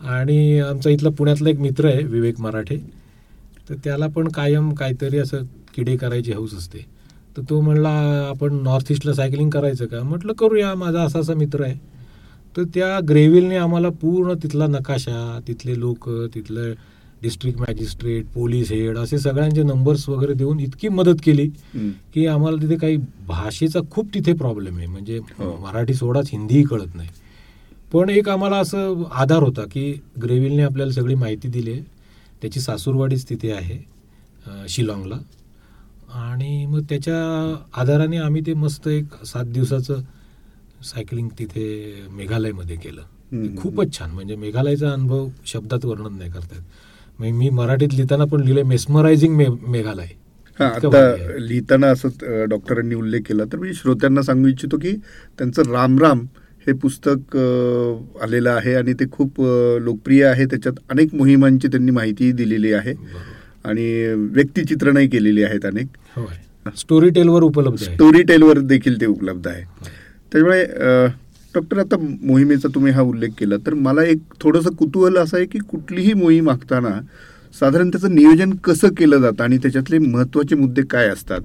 आणि 0.00 0.58
आमचा 0.60 0.90
इथला 0.90 1.08
पुण्यातला 1.08 1.50
एक 1.50 1.60
मित्र 1.60 1.86
आहे 1.86 2.02
विवेक 2.02 2.40
मराठे. 2.40 2.76
तर 3.68 3.74
त्याला 3.84 4.06
पण 4.06 4.28
कायम 4.28 4.74
काहीतरी 4.74 5.18
असं 5.18 5.42
किडे 5.74 5.96
करायची 5.96 6.32
हौस 6.32 6.54
असते. 6.54 6.86
तर 7.36 7.42
तो 7.50 7.60
म्हणला 7.60 7.88
आपण 8.28 8.54
नॉर्थ 8.54 8.92
ईस्टला 8.92 9.12
सायकलिंग 9.14 9.50
करायचं 9.50 9.86
का? 9.86 10.02
म्हटलं 10.02 10.32
करूया 10.32 10.74
माझा 10.74 11.02
असा 11.02 11.18
असा 11.18 11.34
मित्र 11.34 11.64
आहे. 11.64 11.74
तर 12.56 12.62
त्या 12.74 13.00
ग्रेव्हिलने 13.00 13.56
आम्हाला 13.56 13.88
पूर्ण 13.88 14.34
तिथला 14.34 14.66
नकाशा 14.66 15.38
तिथले 15.48 15.80
लोक 15.80 16.08
तिथलं 16.34 16.72
डिस्ट्रिक्ट 17.22 17.60
मॅजिस्ट्रेट 17.60 18.26
पोलीस 18.26 18.72
हेड 18.72 18.98
असे 18.98 19.18
सगळ्यांचे 19.18 19.62
नंबर्स 19.62 20.08
वगैरे 20.08 20.32
देऊन 20.34 20.60
इतकी 20.60 20.88
मदत 20.88 21.20
केली. 21.24 21.48
की 22.14 22.26
आम्हाला 22.26 22.62
तिथे 22.62 22.76
काही 22.76 22.96
भाषेचा 23.26 23.80
खूप 23.90 24.14
तिथे 24.14 24.32
प्रॉब्लेम 24.32 24.76
आहे. 24.76 24.86
म्हणजे 24.86 25.18
हो. 25.18 25.56
मराठी 25.62 25.94
सोडाच 25.94 26.28
हिंदीही 26.32 26.62
कळत 26.62 26.94
नाही. 26.94 27.08
पण 27.92 28.10
एक 28.10 28.28
आम्हाला 28.28 28.56
असं 28.56 29.02
आधार 29.12 29.42
होता 29.42 29.62
की 29.62 29.92
ग्रेव्हिलने 30.22 30.62
आपल्याला 30.62 30.92
सगळी 30.92 31.14
माहिती 31.14 31.48
दिली 31.48 31.72
आहे. 31.72 31.95
त्याची 32.46 32.60
सासूरवाडीच 32.60 33.28
तिथे 33.28 33.50
आहे 33.52 33.78
शिलाँगला 34.68 35.16
आणि 36.16 36.66
मग 36.66 36.82
त्याच्या 36.88 37.16
आधाराने 37.80 38.16
आम्ही 38.16 38.42
ते 38.46 38.52
मस्त 38.54 38.86
एक 38.88 39.14
सात 39.26 39.44
दिवसाचं 39.44 40.00
सायकलिंग 40.84 41.28
तिथे 41.38 41.64
मेघालयमध्ये 42.10 42.76
केलं. 42.76 43.02
खूपच 43.56 43.98
छान 43.98 44.10
म्हणजे 44.10 44.36
मेघालयचा 44.36 44.92
अनुभव 44.92 45.26
शब्दात 45.46 45.84
वर्णन 45.84 46.16
नाही 46.18 46.30
करतात 46.30 47.20
मी 47.20 47.48
मराठीत 47.50 47.94
लिहिताना 47.94 48.24
पण 48.24 48.40
लिहिलंय 48.40 48.62
मेस्मरायझिंग 48.64 49.36
मे 49.36 49.46
मेघालय 49.68 50.08
हा 50.58 50.66
आता. 50.66 51.36
लिहिताना 51.38 51.86
असं 51.88 52.44
डॉक्टरांनी 52.50 52.94
उल्लेख 52.94 53.22
केला 53.28 53.44
तर 53.52 53.58
मी 53.58 53.74
श्रोत्यांना 53.74 54.22
सांगू 54.22 54.48
इच्छितो 54.48 54.78
की 54.78 54.92
त्यांचं 55.38 55.72
राम 55.72 55.98
राम 55.98 56.24
हे 56.66 56.72
पुस्तक 56.82 57.36
आलेलं 58.22 58.50
आहे 58.50 58.74
आणि 58.74 58.92
ते 59.00 59.04
खूप 59.12 59.40
लोकप्रिय 59.82 60.24
आहे. 60.26 60.44
त्याच्यात 60.46 60.78
अनेक 60.90 61.14
मोहिमांची 61.14 61.68
त्यांनी 61.68 61.90
माहिती 61.90 62.30
दिलेली 62.32 62.72
आहे 62.72 62.94
आणि 63.64 63.86
व्यक्तिचित्रणही 64.32 65.08
केलेली 65.08 65.42
आहेत 65.44 65.64
अनेक. 65.66 65.86
स्टोरी 66.76 67.10
टेलवर 67.10 67.42
उपलब्ध 67.42 67.82
स्टोरी 67.82 68.22
टेलवर 68.28 68.58
देखील 68.60 69.00
ते 69.00 69.06
उपलब्ध 69.06 69.46
आहे. 69.48 69.62
त्यामुळे 70.32 70.64
डॉक्टर 71.54 71.78
आता 71.78 71.96
मोहिमेचा 71.98 72.68
तुम्ही 72.74 72.92
हा 72.92 73.02
उल्लेख 73.02 73.30
केला 73.38 73.56
तर 73.66 73.74
मला 73.74 74.02
एक 74.04 74.18
थोडंसं 74.40 74.74
कुतूहल 74.76 75.16
असं 75.18 75.36
आहे 75.36 75.46
की 75.46 75.58
कुठलीही 75.68 76.12
मोहीम 76.14 76.50
आखताना 76.50 76.88
साधारण 77.54 77.90
त्याचं 77.90 78.14
नियोजन 78.14 78.50
कसं 78.64 78.88
केलं 78.96 79.20
जातं 79.20 79.44
आणि 79.44 79.58
त्याच्यातले 79.58 79.98
महत्त्वाचे 79.98 80.54
मुद्दे 80.54 80.82
काय 80.90 81.08
असतात? 81.08 81.40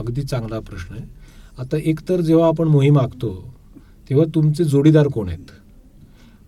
अगदी 0.00 0.22
चांगला 0.22 0.58
प्रश्न 0.60 0.94
आहे. 0.94 1.04
आता 1.58 1.76
एकतर 1.80 2.20
जेव्हा 2.20 2.48
आपण 2.48 2.68
मोहीम 2.68 2.98
आखतो 2.98 3.30
तेव्हा 4.10 4.26
तुमचे 4.34 4.64
जोडीदार 4.64 5.06
कोण 5.06 5.28
आहेत? 5.28 5.50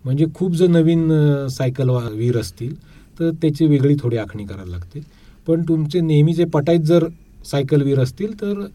म्हणजे 0.03 0.25
खूप 0.35 0.55
जर 0.55 0.67
नवीन 0.67 1.11
सायकल 1.47 1.89
वा- 1.89 2.11
वीर 2.11 2.37
असतील 2.37 2.75
तर 3.19 3.31
त्याची 3.31 3.65
वेगळी 3.65 3.95
थोडी 3.99 4.17
आखणी 4.17 4.45
करायला 4.45 4.71
लागते. 4.71 4.99
पण 5.47 5.61
तुमचे 5.61 5.99
नेहमीचे 6.01 6.45
पटाईत 6.45 6.79
जर 6.79 7.07
सायकल 7.45 7.81
वीर 7.81 7.99
असतील 7.99 8.41
तर 8.41 8.65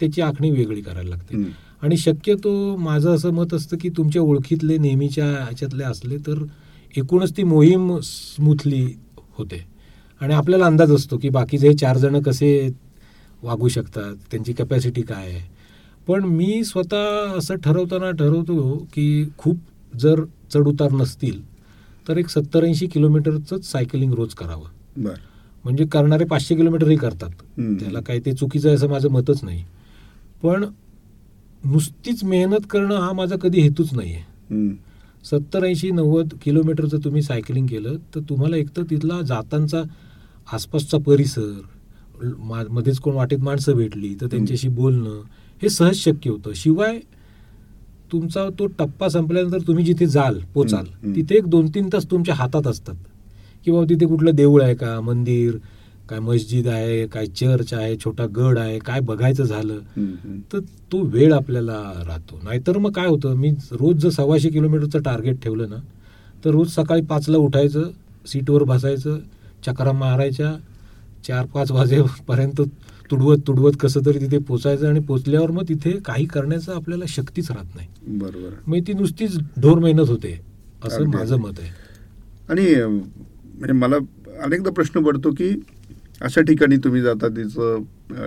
त्याची 0.00 0.20
आखणी 0.20 0.50
वेगळी 0.50 0.80
करायला 0.80 1.10
लागते. 1.10 1.36
आणि 1.82 1.96
शक्यतो 1.96 2.76
माझं 2.76 3.14
असं 3.14 3.30
मत 3.30 3.54
असतं 3.54 3.76
की 3.80 3.88
तुमच्या 3.88 4.22
ओळखीतले 4.22 4.78
नेहमीच्या 4.78 5.24
ह्याच्यातले 5.24 5.84
असले 5.84 6.16
तर 6.16 6.44
एकूणच 6.96 7.36
ती 7.36 7.42
मोहीम 7.42 7.98
स्मूथली 8.02 8.94
होते. 9.18 9.66
आणि 10.20 10.34
आपल्याला 10.34 10.66
अंदाज 10.66 10.92
असतो 10.92 11.18
की 11.18 11.28
बाकीचे 11.28 11.68
हे 11.68 11.74
चार 11.74 11.98
जण 11.98 12.22
कसे 12.22 12.70
वागू 13.42 13.68
शकतात 13.68 14.14
त्यांची 14.30 14.52
कॅपॅसिटी 14.52 15.02
काय 15.02 15.26
आहे? 15.26 15.57
पण 16.08 16.24
मी 16.24 16.62
स्वतः 16.64 17.36
असं 17.38 17.54
ठरवताना 17.54 18.10
ठरवतो 18.10 18.76
की 18.92 19.24
खूप 19.38 19.56
जर 19.92 20.24
चढउतार 20.52 20.92
नसतील 20.92 21.40
तर 22.08 22.18
एक 22.18 22.28
सत्तर 22.28 22.64
ऐंशी 22.64 22.86
किलोमीटरचंच 22.86 23.64
सायकलिंग 23.64 24.12
रोज 24.14 24.34
करावं. 24.34 24.68
बर. 24.96 25.14
म्हणजे 25.64 25.84
करणारे 25.84 26.24
पाचशे 26.24 26.54
किलोमीटरही 26.56 26.96
करतात. 26.96 27.30
त्याला 27.80 28.00
काही 28.00 28.20
ते 28.26 28.32
चुकीचं 28.32 28.68
आहे 28.68 28.76
असं 28.76 28.88
माझं 28.88 29.08
मतच 29.08 29.42
नाही. 29.44 29.64
पण 30.42 30.64
नुसतीच 31.64 32.22
मेहनत 32.24 32.66
करणं 32.70 32.94
हा 32.94 33.12
माझा 33.12 33.36
कधी 33.36 33.60
हेतूच 33.60 33.92
नाही 33.94 34.12
आहे. 34.14 34.24
सत्तर 35.24 35.64
ऐंशी 35.64 35.90
नव्वद 35.90 36.34
किलोमीटरचं 36.42 36.98
तुम्ही 37.04 37.22
सायकलिंग 37.22 37.66
केलं 37.66 37.96
तर 38.14 38.20
तुम्हाला 38.28 38.56
एकतर 38.56 38.82
तिथला 38.90 39.20
जातांचा 39.22 39.82
आसपासचा 40.52 40.98
परिसर 40.98 41.50
मध्येच 42.70 42.98
कोण 42.98 43.14
वाटेत 43.14 43.38
माणसं 43.38 43.72
भेटली 43.72 44.14
तर 44.20 44.26
त्यांच्याशी 44.26 44.68
बोलणं 44.68 45.20
हे 45.62 45.68
सहज 45.68 45.96
शक्य 45.96 46.30
होतं 46.30 46.52
शिवाय 46.54 46.98
तुमचा 48.12 48.48
तो 48.58 48.66
टप्पा 48.78 49.08
संपल्यानंतर 49.08 49.60
तुम्ही 49.66 49.84
जिथे 49.84 50.06
जाल 50.06 50.38
पोचाल. 50.54 50.84
तिथे 51.14 51.36
एक 51.36 51.46
दोन 51.46 51.68
तीन 51.74 51.88
तास 51.92 52.06
तुमच्या 52.10 52.34
हातात 52.34 52.66
असतात 52.66 52.94
की 53.66 53.70
बाबा 53.70 53.84
तिथे 53.88 54.06
कुठलं 54.06 54.34
देऊळ 54.34 54.62
आहे 54.62 54.74
का 54.74 55.00
मंदिर 55.00 55.56
काय 56.08 56.18
मस्जिद 56.20 56.68
आहे 56.68 57.06
काय 57.06 57.26
चर्च 57.26 57.72
आहे 57.74 57.96
छोटा 58.04 58.26
गड 58.36 58.58
आहे 58.58 58.78
काय 58.78 59.00
बघायचं 59.00 59.44
झालं. 59.44 59.78
तर 60.52 60.58
तो 60.92 61.02
वेळ 61.04 61.32
आपल्याला 61.32 61.80
राहतो 62.06 62.40
नाहीतर 62.44 62.78
मग 62.78 62.92
काय 62.92 63.06
होतं 63.06 63.34
मी 63.36 63.50
रोज 63.72 63.96
जर 64.02 64.10
सव्वाशे 64.10 64.50
किलोमीटरचं 64.50 65.02
टार्गेट 65.02 65.42
ठेवलं 65.42 65.70
ना 65.70 65.76
तर 66.44 66.50
रोज 66.50 66.74
सकाळी 66.74 67.02
पाचला 67.02 67.38
उठायचं 67.38 67.90
सीटवर 68.26 68.62
बसायचं 68.64 69.18
चक्रा 69.66 69.92
मारायच्या 69.92 70.54
चार 71.26 71.46
पाच 71.54 71.70
वाजेपर्यंत 71.70 72.60
तुडवत 73.10 73.38
तुडवत 73.46 73.72
कसं 73.80 74.00
तरी 74.06 74.18
तिथे 74.18 74.38
पोचायचं 74.38 74.88
आणि 74.88 75.00
पोचल्यावर 75.00 75.50
मग 75.50 75.68
तिथे 75.68 75.90
काही 76.04 76.24
करण्याचं 76.26 76.74
आपल्याला 76.74 77.04
शक्तीच 77.08 77.50
राहत 77.50 77.76
नाही. 77.76 77.88
बरोबर. 78.18 78.54
मग 78.66 78.78
ती 78.86 78.92
नुसतीच 78.92 79.38
ढोर 79.58 79.78
मेहनत 79.78 80.08
होते 80.08 80.40
असं 80.84 81.08
माझं. 81.08 81.36
मत 81.36 81.60
आहे. 81.60 81.70
आणि 82.48 82.74
म्हणजे 82.84 83.72
मला 83.72 83.96
अनेकदा 84.42 84.70
प्रश्न 84.70 85.02
पडतो 85.02 85.30
की 85.30 85.50
अशा 86.20 86.40
ठिकाणी 86.40 86.76
तुम्ही 86.76 87.00
जाता 87.02 87.28
तिचं 87.28 87.82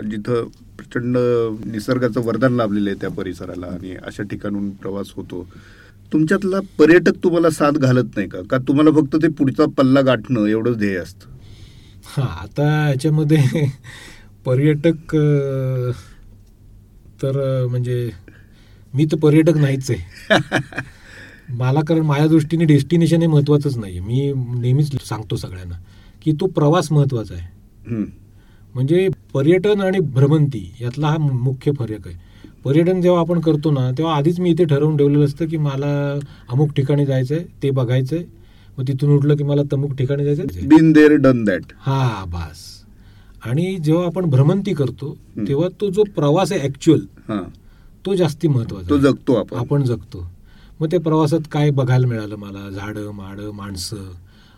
जिथं 0.10 0.48
प्रचंड 0.78 1.18
निसर्गाचं 1.66 2.22
वरदान 2.22 2.54
लाभलेलं 2.54 2.90
आहे 2.90 3.00
त्या 3.02 3.10
परिसराला 3.10 3.68
आणि 3.68 3.96
अशा 4.04 4.24
ठिकाणून 4.24 4.70
प्रवास 4.72 5.12
होतो. 5.16 5.48
तुमच्यातला 6.12 6.60
पर्यटक 6.80 7.24
तुम्हाला 7.24 7.50
साथ 7.50 7.72
घालत 7.72 8.16
नाही 8.16 8.28
का? 8.30 8.42
का 8.50 8.58
तुम्हाला 8.58 8.92
फक्त 8.92 9.16
ते 9.16 9.28
पुढचा 9.28 9.66
पल्ला 9.78 10.02
गाठणं 10.02 10.46
एवढंच 10.46 10.78
ध्येय 10.78 10.98
असतं? 10.98 11.28
हा 12.06 12.24
आता 12.44 12.64
याच्यामध्ये 12.90 13.38
पर्यटक 14.46 15.16
तर 17.24 17.66
म्हणजे 17.68 18.10
मी 18.96 19.06
तर 19.06 19.18
पर्यटक 19.18 19.58
नाहीच 19.58 19.92
आहे. 19.92 20.30
मला 21.50 21.82
कारण 21.88 22.02
माझ्या 22.02 22.28
दृष्टीने 22.28 22.66
डेस्टिनेशन 22.66 23.22
हे 23.22 23.28
महत्वाचंच 23.28 23.78
नाही 23.78 24.00
मी 24.00 24.34
नेहमीच 24.36 24.92
सांगतो 25.02 25.36
सगळ्यांना 25.36 25.76
की 26.22 26.32
तो 26.32 26.48
प्रवास 26.48 26.92
महत्त्वाचा 26.92 27.36
आहे. 27.36 27.48
म्हणजे 28.76 29.10
पर्यटन 29.34 29.82
आणि 29.82 30.00
भ्रमंती 30.00 30.74
यातला 30.82 31.08
हा 31.08 31.18
मुख्य 31.18 31.72
फरक 31.80 32.08
आहे. 32.08 32.16
पर्यटन 32.64 33.02
जेव्हा 33.02 33.22
आपण 33.22 33.40
करतो 33.40 33.72
ना 33.72 33.92
तेव्हा 33.92 34.16
आधीच 34.16 34.40
मी 34.40 34.50
इथे 34.50 34.66
ठरवून 34.66 34.98
ठेवलेलं 34.98 35.26
असतं 35.26 35.46
की 35.46 35.58
मला 35.58 36.20
अमुक 36.50 36.72
ठिकाणी 36.76 37.06
जायचंय 37.06 37.44
ते 37.64 37.72
बघायचंय. 37.72 38.24
मग 38.78 38.88
तिथून 38.88 39.10
उठलं 39.10 39.36
की 39.36 39.44
मला 39.44 39.62
तमुक 39.72 39.94
ठिकाणी 39.94 40.26
जायचंय. 40.26 40.68
Been 40.68 40.92
there 40.92 41.14
done 41.14 41.44
that. 41.44 41.62
हा 41.80 42.26
बास. 42.26 42.81
आणि 43.46 43.76
जेव्हा 43.76 44.06
आपण 44.06 44.26
भ्रमंती 44.26 44.74
करतो. 44.74 45.18
तेव्हा 45.48 45.68
तो 45.82 45.90
जो 45.90 46.04
प्रवास 46.16 46.52
आहे 46.52 46.62
ऍक्च्युअल 46.62 47.06
तो 48.06 48.14
जास्ती 48.16 48.48
महत्त्वाचा 48.48 48.90
तो. 48.90 48.98
जगतो 48.98 49.34
आपण. 49.56 49.84
जगतो. 49.84 50.26
मग 50.80 50.88
त्या 50.92 51.00
प्रवासात 51.00 51.40
काय 51.52 51.70
बघायला 51.70 52.08
मिळालं 52.08 52.36
मला? 52.36 52.70
झाडं 52.70 53.12
माडं 53.12 53.52
माणसं. 53.54 54.12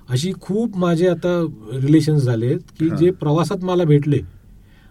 अशी 0.09 0.31
खूप 0.41 0.77
माझे 0.77 1.07
आता 1.07 1.39
रिलेशन्स 1.73 2.23
झालेत 2.23 2.59
की. 2.79 2.89
जे 2.89 3.11
प्रवासात 3.11 3.63
मला 3.63 3.83
भेटले. 3.83 4.19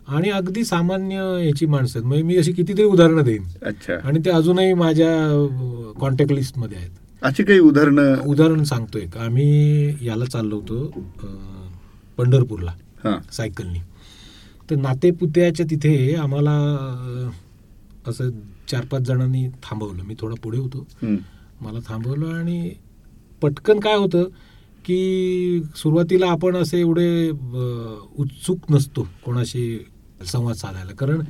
आणि 0.08 0.30
अगदी 0.30 0.64
सामान्य 0.64 1.16
याची 1.46 1.66
माणसं 1.66 1.98
आहेत. 1.98 2.06
म्हणजे 2.06 2.22
मी 2.24 2.36
अशी 2.36 2.52
कितीतरी 2.52 2.84
उदाहरणं 2.84 3.22
देईन. 3.22 3.42
अच्छा. 3.62 3.96
आणि 4.04 4.18
ते 4.24 4.30
अजूनही 4.30 4.72
माझ्या 4.74 5.12
कॉन्टॅक्ट 6.00 6.32
लिस्टमध्ये 6.32 6.78
आहेत. 6.78 6.90
अशी 7.22 7.42
काही 7.42 7.58
उदाहरणं? 7.58 8.14
उदाहरण 8.26 8.62
सांगतो 8.64 8.98
एक 8.98 9.16
आम्ही 9.16 9.94
याला 10.02 10.24
चाललो 10.24 10.56
होतो 10.56 11.04
पंढरपूरला. 12.16 12.72
सायकलनी. 13.32 13.78
तर 14.70 14.76
नातेपुत्याच्या 14.76 15.66
तिथे 15.70 16.14
आम्हाला 16.14 16.52
असं 18.06 18.30
चार 18.68 18.84
पाच 18.90 19.02
जणांनी 19.02 19.46
थांबवलं. 19.62 20.02
मी 20.04 20.14
थोडा 20.20 20.34
पुढे 20.42 20.58
होतो. 20.58 20.86
मला 21.60 21.78
थांबवलं 21.88 22.34
आणि 22.34 22.70
पटकन 23.42 23.80
काय 23.80 23.96
होतं 23.96 24.24
की 24.84 25.62
सुरुवातीला 25.76 26.26
आपण 26.26 26.56
असे 26.56 26.80
एवढे 26.80 27.30
उत्सुक 27.30 28.70
नसतो 28.70 29.06
कोणाशी 29.24 29.78
संवाद 30.26 30.54
साधायला. 30.56 30.92
कारण 30.92 31.20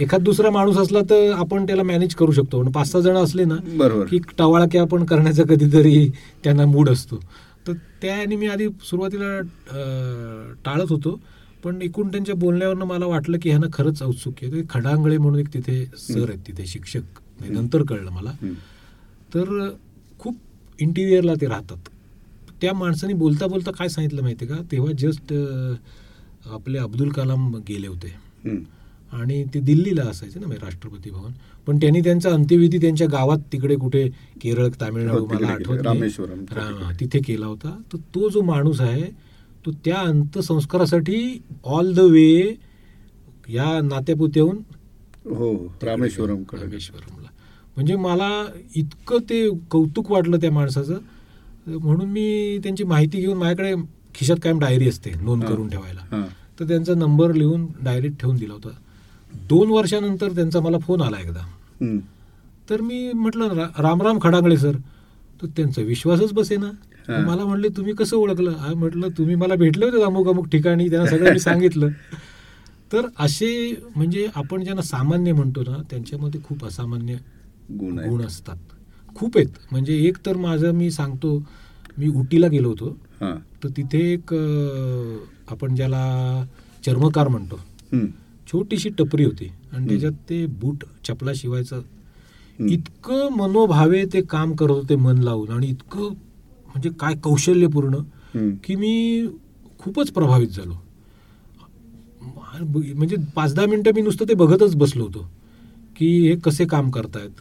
एखाद 0.00 0.22
दुसरा 0.22 0.50
माणूस 0.50 0.76
असला 0.76 1.00
तर 1.10 1.32
आपण 1.32 1.66
त्याला 1.66 1.82
मॅनेज 1.82 2.14
करू 2.14 2.32
शकतो. 2.32 2.62
पण 2.62 2.70
पाच 2.72 2.90
सहा 2.92 3.00
जण 3.00 3.16
असले 3.16 3.44
ना 3.44 3.56
बरोबर. 3.76 4.04
की 4.06 4.18
टवाळकी 4.38 4.78
आपण 4.78 5.04
करण्याचा 5.04 5.42
कधीतरी 5.48 6.08
त्यांना 6.44 6.66
मूड 6.66 6.90
असतो. 6.90 7.20
तर 7.66 7.72
त्याने 8.02 8.36
मी 8.36 8.46
आधी 8.46 8.68
सुरुवातीला 8.84 9.38
टाळत 10.64 10.90
होतो. 10.90 11.20
पण 11.64 11.82
एकूण 11.82 12.10
त्यांच्या 12.10 12.34
बोलण्यावरनं 12.34 12.84
मला 12.84 13.06
वाटलं 13.06 13.38
की 13.42 13.48
ह्यांना 13.48 13.66
खरंच 13.72 14.02
औत्सुक 14.02 14.42
आहे. 14.42 14.50
ते 14.52 14.62
खडांगळे 14.70 15.18
म्हणून 15.18 15.40
एक 15.40 15.52
तिथे 15.54 15.84
सर 15.98 16.28
आहेत 16.28 16.40
तिथे 16.46 16.66
शिक्षक 16.66 17.20
नंतर 17.42 17.82
कळलं 17.88 18.10
मला. 18.10 18.32
तर 19.34 19.68
खूप 20.20 20.36
इंटिरियरला 20.78 21.34
ते 21.40 21.46
राहतात. 21.48 21.88
त्या 22.60 22.72
माणसाने 22.74 23.14
बोलता 23.14 23.46
बोलता 23.46 23.70
काय 23.70 23.88
सांगितलं 23.88 24.22
माहिती 24.22 24.46
का? 24.46 24.56
तेव्हा 24.72 24.92
जस्ट 24.98 25.32
आपले 26.52 26.78
अब्दुल 26.78 27.08
कलाम 27.12 27.54
गेले 27.68 27.86
होते. 27.86 28.14
आणि 29.12 29.42
ते 29.54 29.60
दिल्लीला 29.60 30.02
असायचे 30.10 30.40
ना 30.40 30.46
म्हणजे 30.46 30.64
राष्ट्रपती 30.64 31.10
भवन. 31.10 31.32
पण 31.66 31.76
त्यांनी 31.76 32.00
त्यांचा 32.00 32.30
अंत्यविधी 32.30 32.78
त्यांच्या 32.78 33.06
गावात 33.06 33.38
तिकडे 33.52 33.76
कुठे 33.76 34.08
केरळ 34.42 34.68
तामिळनाडू 34.80 35.18
हो, 35.18 35.26
मला. 35.26 35.46
आठवत 35.46 37.00
तिथे 37.00 37.18
केला. 37.18 37.46
होता. 37.46 37.76
तर 37.92 37.98
तो 38.14 38.28
जो 38.28 38.42
माणूस 38.42 38.80
आहे 38.80 39.10
तो 39.66 39.70
त्या 39.84 39.96
अंत्यसंस्कारासाठी 39.96 41.42
ऑल 41.64 41.94
द 41.94 41.98
वे 41.98 42.54
या 43.48 43.80
नात्यापुत्याहून 43.82 44.58
हो 45.26 45.52
रामेश्वरम 45.82 46.42
रामेश्वरमला. 46.52 47.28
म्हणजे 47.76 47.96
मला 47.96 48.44
इतकं 48.76 49.18
ते 49.18 49.48
कौतुक 49.70 50.10
वाटलं 50.10 50.36
त्या 50.36 50.50
माणसाचं. 50.52 50.98
म्हणून 51.66 52.08
मी 52.08 52.58
त्यांची 52.62 52.84
माहिती 52.84 53.18
घेऊन 53.18 53.38
माझ्याकडे 53.38 53.74
खिशात 54.14 54.36
कायम 54.42 54.58
डायरी 54.58 54.88
असते 54.88 55.10
नोंद. 55.22 55.44
करून 55.44 55.68
ठेवायला. 55.68 56.26
तर 56.60 56.64
त्यांचा 56.64 56.94
नंबर 56.94 57.32
लिहून 57.34 57.66
डायरीत 57.82 58.10
ठेवून 58.20 58.36
दिला 58.36 58.52
होता. 58.52 58.70
दोन 59.48 59.70
वर्षानंतर 59.70 60.30
त्यांचा 60.30 60.60
मला 60.60 60.78
फोन 60.78 61.02
आला 61.02 61.20
एकदा. 61.20 61.40
तर 62.70 62.80
मी 62.80 63.12
म्हटलं 63.12 63.66
रामराम 63.78 64.18
खडांगळे 64.22 64.56
सर. 64.56 64.76
तर 65.42 65.46
त्यांचा 65.46 65.82
विश्वासच 65.82 66.32
बसेना. 66.32 66.70
मला 67.26 67.44
म्हटले 67.44 67.68
तुम्ही 67.68 67.92
कसं 67.92 68.16
ओळखलं? 68.16 68.74
म्हटलं 68.74 69.08
तुम्ही 69.18 69.34
मला 69.34 69.54
भेटले 69.54 69.84
होते 69.84 70.02
अमुक 70.02 70.28
अमुक 70.28 70.48
ठिकाणी 70.48 70.90
त्यांना 70.90 71.10
सगळं 71.10 71.32
मी 71.32 71.38
सांगितलं. 71.38 71.88
तर 72.92 73.06
असे 73.18 73.74
म्हणजे 73.96 74.28
आपण 74.34 74.64
ज्यांना 74.64 74.82
सामान्य 74.82 75.32
म्हणतो 75.32 75.62
ना 75.62 75.76
त्यांच्यामध्ये 75.90 76.40
खूप 76.44 76.64
असामान्य 76.64 77.14
गुण 78.10 78.22
असतात. 78.24 78.56
खूप 79.14 79.36
आहेत. 79.36 79.48
म्हणजे 79.70 79.94
एक 79.94 80.16
तर 80.26 80.36
माझं 80.36 80.72
मी 80.72 80.90
सांगतो 80.90 81.42
मी 81.98 82.08
उटीला 82.08 82.48
गेलो 82.48 82.68
होतो. 82.68 82.96
तर 83.64 83.68
तिथे 83.68 83.98
एक 84.12 84.34
आपण 85.50 85.74
ज्याला 85.74 86.44
चर्मकार 86.86 87.28
म्हणतो. 87.28 87.60
छोटीशी 88.52 88.88
टपरी 88.98 89.24
होती 89.24 89.50
आणि. 89.72 89.86
त्याच्यात 89.88 90.12
ते 90.28 90.44
बूट 90.60 90.84
चपला 91.04 91.32
शिवायचं. 91.36 91.82
इतकं 92.60 93.28
मनोभावे 93.36 94.04
ते 94.12 94.20
काम 94.30 94.52
करत 94.54 94.70
होते 94.70 94.96
मन 94.96 95.18
लावून 95.18 95.50
आणि 95.50 95.66
इतकं 95.66 96.02
म्हणजे 96.02 96.90
काय 97.00 97.14
कौशल्यपूर्ण. 97.22 97.96
की 98.64 98.74
मी 98.76 99.26
खूपच 99.78 100.10
प्रभावित 100.12 100.48
झालो 100.48 100.74
म्हणजे 102.62 103.16
पाच 103.36 103.54
दहा 103.54 103.66
मिनटं 103.66 103.90
मी 103.94 104.02
नुसतं 104.02 104.28
ते 104.28 104.34
बघतच 104.34 104.74
बसलो 104.76 105.04
होतो 105.04 105.26
की 105.96 106.06
हे 106.28 106.34
कसे 106.44 106.64
काम 106.66 106.90
करतायत 106.90 107.40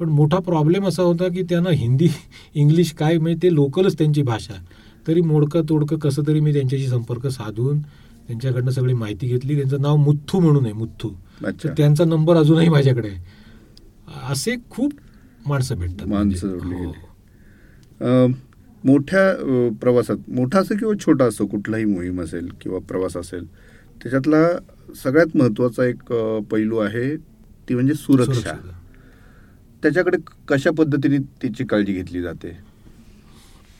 पण 0.00 0.08
मोठा 0.08 0.38
प्रॉब्लेम 0.38 0.86
असा 0.86 1.02
होता 1.02 1.28
की 1.28 1.42
त्यांना 1.42 1.70
हिंदी 1.70 2.08
इंग्लिश 2.54 2.92
काय 2.92 3.18
म्हणजे 3.18 3.42
ते 3.42 3.52
लोकलच 3.54 3.98
त्यांची 3.98 4.22
भाषा 4.22 4.54
तरी 5.06 5.20
मोडकं 5.20 5.62
तोडकं 5.68 5.98
कसं 5.98 6.26
तरी 6.26 6.40
मी 6.40 6.52
त्यांच्याशी 6.52 6.86
संपर्क 6.88 7.26
साधून 7.26 7.78
त्यांच्याकडनं 8.28 8.70
सगळी 8.70 8.92
माहिती 8.94 9.26
घेतली. 9.28 9.56
त्यांचं 9.56 9.82
नाव 9.82 9.96
मुथ्थू 9.96 10.38
म्हणून 10.40 10.64
आहे 10.64 10.72
मुथ्थू 10.74 11.10
अच्छा. 11.44 11.68
तर 11.68 11.74
त्यांचा 11.76 12.04
नंबर 12.04 12.36
अजूनही 12.36 12.68
माझ्याकडे 12.68 13.08
आहे. 13.08 13.22
असे 14.30 14.54
खूप 14.70 14.92
माणसं 15.46 15.78
भेटतात. 15.78 16.06
माणसं. 16.08 16.48
जोडली 16.48 16.84
हो. 16.84 18.26
मोठ्या 18.84 19.70
प्रवासात 19.80 20.30
मोठा 20.30 20.58
असो 20.58 20.74
किंवा 20.78 20.94
छोटा 21.00 21.24
असो 21.24 21.46
कुठलाही 21.46 21.84
मोहीम 21.84 22.20
असेल 22.20 22.48
किंवा 22.60 22.78
प्रवास 22.88 23.16
असेल 23.16 23.44
त्याच्यातला 24.02 24.42
सगळ्यात 25.02 25.36
महत्त्वाचा 25.36 25.84
एक 25.84 26.12
पैलू 26.50 26.78
आहे 26.78 27.16
ती 27.68 27.74
म्हणजे 27.74 27.94
सुरक्षा. 27.94 28.52
त्याच्याकडे 29.82 30.16
कशा 30.48 30.70
पद्धतीने 30.78 31.18
त्याची 31.42 31.64
काळजी 31.64 31.92
घेतली 31.92 32.22
जाते? 32.22 32.56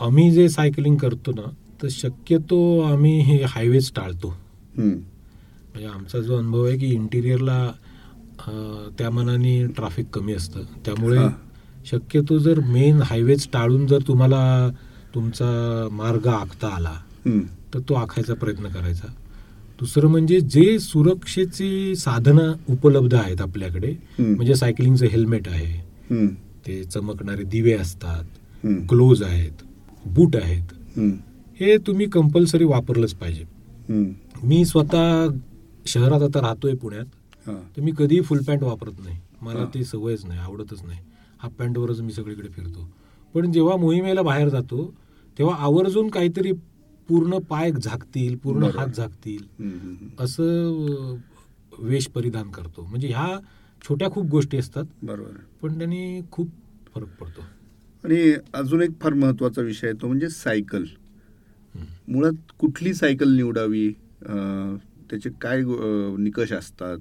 आम्ही 0.00 0.30
जे 0.30 0.48
सायकलिंग 0.48 0.96
करतो 0.96 1.32
ना 1.32 1.42
तर 1.82 1.88
शक्यतो 1.90 2.58
आम्ही 2.82 3.18
हे 3.20 3.42
हायवेज 3.48 3.90
टाळतो. 3.96 4.28
म्हणजे 4.78 5.86
आमचा 5.86 6.18
जो 6.18 6.36
अनुभव 6.38 6.64
आहे 6.66 6.76
की 6.78 6.86
इंटिरियरला 6.86 7.72
त्या 8.98 9.10
मनाने 9.10 9.66
ट्रॅफिक 9.66 10.06
कमी 10.14 10.32
असतं 10.32 10.62
त्यामुळे. 10.86 11.18
शक्यतो 11.90 12.38
जर 12.38 12.60
मेन 12.60 13.00
हायवेज 13.02 13.46
टाळून 13.52 13.86
जर 13.86 13.98
तुम्हाला 14.08 14.70
तुमचा 15.14 15.88
मार्ग 15.92 16.26
आखता 16.26 16.68
आला. 16.68 16.94
तर 17.74 17.80
तो 17.88 17.94
आखायचा 17.94 18.34
प्रयत्न 18.34 18.68
करायचा 18.68 19.08
दुसरं 19.80 20.08
म्हणजे 20.08 20.40
जे 20.40 20.78
सुरक्षेची 20.78 21.94
साधनं 21.96 22.52
उपलब्ध 22.68 23.14
आहेत 23.14 23.40
आपल्याकडे. 23.40 23.94
म्हणजे 24.18 24.54
सायकलिंगचं 24.54 25.06
हेल्मेट 25.06 25.48
आहे. 25.48 25.78
ते 26.66 26.82
चमकणारे 26.84 27.42
दिवे 27.44 27.72
असतात. 27.72 28.24
ग्लोज 28.90 29.22
आहेत 29.22 29.62
बूट 30.06 30.36
आहेत. 30.36 30.98
हे 31.56 31.76
तुम्ही 31.78 32.06
कंपल्सरी 32.08 32.64
वापरलंच 32.64 33.12
पाहिजे. 33.14 33.44
मी 34.44 34.64
स्वतः 34.64 35.28
शहरात 35.86 36.22
आता 36.22 36.40
राहतोय 36.40 36.74
पुण्यात. 36.76 37.06
तर 37.46 37.80
मी 37.82 37.92
कधीही 37.98 38.20
फुल 38.22 38.38
पॅन्ट 38.46 38.62
वापरत 38.62 39.00
नाही 39.04 39.18
मला. 39.42 39.64
ती 39.74 39.84
सवयच 39.84 40.24
नाही 40.24 40.40
आवडतच 40.40 40.82
नाही 40.84 40.98
हाफ 41.40 41.52
पॅन्टवरच 41.58 42.00
मी 42.00 42.12
सगळीकडे 42.12 42.48
फिरतो 42.48 42.88
पण 43.34 43.50
जेव्हा 43.52 43.76
मोहिमेला 43.76 44.22
बाहेर 44.22 44.48
जातो 44.48 44.86
तेव्हा 45.36 45.54
आवर्जून 45.64 46.08
काहीतरी 46.08 46.52
पूर्ण 47.08 47.38
पाय 47.48 47.70
झाकतील 47.72 48.36
पूर्ण. 48.36 48.64
हात 48.76 48.88
झाकतील. 48.88 49.42
असं 50.20 51.16
वेश 51.78 52.06
परिधान 52.08 52.50
करतो 52.50 52.84
म्हणजे 52.84 53.08
ह्या 53.08 53.38
छोट्या 53.84 54.10
खूप 54.10 54.26
गोष्टी 54.26 54.56
असतात 54.56 54.84
बरोबर 55.02 55.36
पण 55.62 55.78
त्यांनी 55.78 56.20
खूप 56.32 56.48
फरक 56.94 57.08
पडतो 57.20 57.40
आणि 58.04 58.32
अजून 58.54 58.82
एक 58.82 58.90
फार 59.00 59.14
महत्त्वाचा 59.14 59.62
विषय 59.62 59.86
आहे 59.86 60.00
तो 60.02 60.06
म्हणजे 60.06 60.28
सायकल. 60.28 60.84
मुळात 62.08 62.52
कुठली 62.58 62.94
सायकल 62.94 63.36
निवडावी? 63.36 63.88
त्याचे 65.10 65.30
काय 65.40 65.62
निकष 66.18 66.52
असतात? 66.52 66.98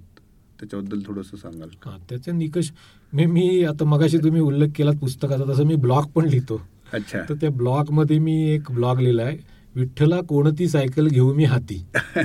त्याच्याबद्दल 0.60 1.00
थोडंसं 1.06 1.38
सांगाल 1.38 1.70
का? 1.84 1.92
हा, 1.92 1.98
त्याचे 2.10 2.32
निकष 2.32 2.72
मी 3.14 3.26
मी 3.26 3.64
आता 3.64 3.86
मगाशी 3.86 4.18
तुम्ही 4.18 4.42
उल्लेख 4.42 4.70
केला 4.76 4.92
पुस्तकाचा 4.92 5.44
तसं 5.54 5.66
मी 5.66 5.76
ब्लॉग 5.76 6.06
पण 6.06 6.26
लिहितो. 6.26 6.62
अच्छा. 6.94 7.20
तर 7.30 7.34
त्या 7.34 7.50
ब्लॉगमध्ये 7.50 8.20
मी 8.20 8.42
एक 8.52 8.72
ब्लॉग 8.72 9.00
लिहिलाय 9.00 9.38
विठ्ठला 9.76 10.20
कोणती 10.22 10.68
सायकल 10.68 11.08
घेऊ 11.08 11.34
मी 11.34 11.44
हाती? 11.44 11.86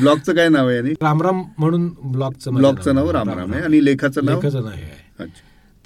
ब्लॉगचं 0.00 0.34
काय 0.34 0.48
नाव 0.48 0.68
आहे 0.68 0.92
रामराम 0.92 1.42
म्हणून 1.58 1.88
ब्लॉगचं 2.04 2.54
ब्लॉगचं 2.54 2.94
नाव 2.94 3.10
रामराम 3.10 3.52
आहे 3.52 3.62
आणि 3.62 3.84
लेखाचं 3.84 4.24
नाव? 4.24 4.34
लेखाचं 4.34 4.62
नाव 4.62 4.72
आहे. 4.72 5.26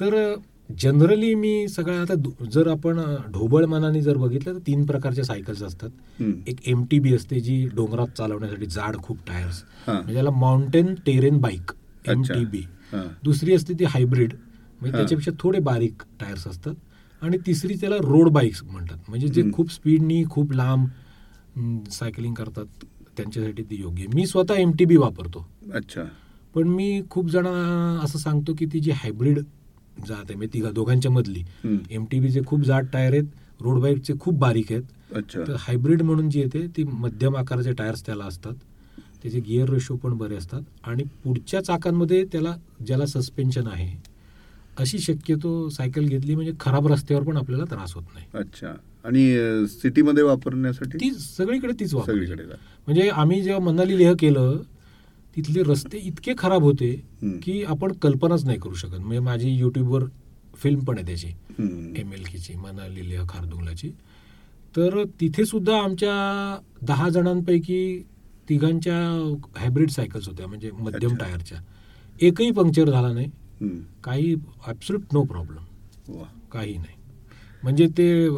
तर 0.00 0.34
जनरली 0.70 1.34
मी 1.34 1.68
सगळ्या 1.68 2.00
आता 2.00 2.14
जर 2.52 2.68
आपण 2.68 2.98
ढोबळ 3.32 3.64
मनाने 3.64 4.00
जर 4.02 4.16
बघितलं 4.16 4.54
तर 4.54 4.58
तीन 4.66 4.84
प्रकारच्या 4.86 5.24
सायकल्स 5.24 5.62
असतात. 5.62 5.90
एक 6.46 6.56
एम 6.68 6.84
टी 6.90 6.98
बी 7.00 7.14
असते 7.14 7.40
जी 7.40 7.64
डोंगरात 7.76 8.16
चालवण्यासाठी 8.18 8.66
जाड 8.66 8.96
खूप 8.96 9.18
टायर्स. 9.26 9.62
म्हणजे 9.88 10.14
त्याला 10.14 10.30
mountain 10.30 10.94
terrain 11.06 11.38
bike 11.40 11.72
M. 12.04 12.22
T 12.24 12.44
B. 12.44 12.62
दुसरी 13.24 13.54
असते 13.54 13.74
ती 13.78 13.84
हायब्रिड 13.84 14.32
म्हणजे. 14.80 14.96
त्याच्यापेक्षा 14.96 15.32
थोडे 15.40 15.58
बारीक 15.60 16.02
टायर्स 16.20 16.46
असतात 16.46 16.74
आणि 17.22 17.38
तिसरी 17.46 17.74
त्याला 17.80 17.96
रोड 18.02 18.28
बाईक्स 18.28 18.62
म्हणतात 18.64 19.08
म्हणजे 19.08 19.28
जे. 19.28 19.50
खूप 19.54 19.72
स्पीडनी 19.72 20.22
खूप 20.30 20.52
लांब 20.52 20.86
सायकलिंग 21.90 22.34
करतात 22.34 22.84
त्यांच्यासाठी 23.16 23.62
ती 23.62 23.80
योग्य. 23.80 24.06
मी 24.14 24.26
स्वतः 24.26 24.60
एम 24.60 24.72
टी 24.78 24.84
बी 24.84 24.96
वापरतो 24.96 25.46
अच्छा 25.74 26.02
पण 26.54 26.68
मी 26.68 27.00
खूप 27.10 27.28
जण 27.30 27.46
असं 27.46 28.18
सांगतो 28.18 28.54
की 28.58 28.66
ती 28.66 28.80
जी 28.80 28.90
हायब्रिड 28.90 29.38
जात 30.06 30.16
आहे. 30.18 30.34
म्हणजे 30.34 30.54
तिघा 30.54 30.70
दोघांच्या 30.70 31.10
मधली. 31.10 31.40
हम्म. 31.40 31.78
एम 31.90 32.04
टी 32.04 32.20
बीचे 32.20 32.40
खूप 32.46 32.60
जाड 32.60 32.86
टायर 32.92 33.12
आहेत. 33.12 33.24
रोड 33.60 33.80
बाईकचे 33.80 34.14
खूप 34.20 34.34
बारीक 34.34 34.72
आहेत. 34.72 34.82
अच्छा. 35.14 35.40
तर 35.40 35.56
हायब्रिड 35.58 36.02
म्हणून 36.02 36.30
जी 36.30 36.40
येते 36.40 36.66
ती 36.66 36.84
मध्यम 36.84 37.36
आकाराचे 37.36 37.72
टायर्स 37.72 38.06
त्याला 38.06 38.24
असतात. 38.24 38.54
त्याचे 39.22 39.40
गिअर 39.40 39.70
रेशो 39.70 39.96
पण 39.96 40.12
बरे 40.12 40.36
असतात. 40.36 40.62
आणि 40.84 41.02
पुढच्या 41.24 41.64
चाकांमध्ये 41.64 42.24
त्याला 42.24 42.54
ज्याला 42.86 43.06
सस्पेन्शन 43.06 43.66
आहे 43.66 43.96
अशी 44.78 44.98
शक्यतो 44.98 45.68
सायकल 45.68 46.04
घेतली 46.04 46.34
म्हणजे 46.34 46.52
खराब 46.60 46.86
रस्त्यावर 46.88 47.24
पण 47.24 47.36
आपल्याला 47.36 47.64
त्रास 47.64 47.94
होत 47.94 48.02
नाही. 48.14 48.26
अच्छा. 48.34 48.66
आणि 49.04 49.34
सिटीमध्ये 49.68 50.22
वापरण्यासाठी? 50.22 50.98
ती 50.98 51.10
सगळीकडे 51.10 51.72
तीच 51.80 51.94
वापर. 51.94 52.12
म्हणजे 52.86 53.08
आम्ही 53.08 53.42
जेव्हा 53.42 53.64
मनाली 53.64 53.98
लेह 53.98 54.14
केलं 54.18 54.56
तिथले 55.38 55.62
रस्ते 55.62 55.98
इतके 55.98 56.32
खराब 56.38 56.62
होते. 56.62 56.90
की 57.42 57.62
आपण 57.64 57.92
कल्पनाच 58.02 58.44
नाही 58.44 58.58
करू 58.58 58.74
शकत 58.74 58.98
म्हणजे 58.98 59.18
माझी 59.20 59.50
युट्यूबवर 59.50 60.04
फिल्म 60.56 60.80
पण 60.84 60.98
आहे 60.98 61.06
त्याची. 61.06 61.28
एम 62.00 62.12
एल 62.12 62.24
ची 62.36 62.54
मनाली 62.56 63.08
लेह 63.08 63.22
खारदुंगलाची 63.28 63.90
तर 64.74 65.02
तिथे 65.20 65.44
सुद्धा 65.44 65.78
आमच्या 65.82 66.14
दहा 66.86 67.08
जणांपैकी 67.08 67.80
तिघांच्या 68.48 68.96
हायब्रिड 69.56 69.90
सायकल्स 69.90 70.28
होत्या 70.28 70.46
म्हणजे 70.46 70.70
मध्यम. 70.72 71.14
टायरच्या 71.16 71.58
एकही 72.20 72.50
पंक्चर 72.50 72.90
झाला 72.90 73.12
नाही. 73.12 73.30
काही 74.04 74.34
ॲब्सुलट 74.66 75.12
नो 75.12 75.22
प्रॉब्लेम. 75.24 76.22
काही 76.52 76.76
नाही 76.76 76.96
म्हणजे 77.62 77.86
ते 77.98 78.28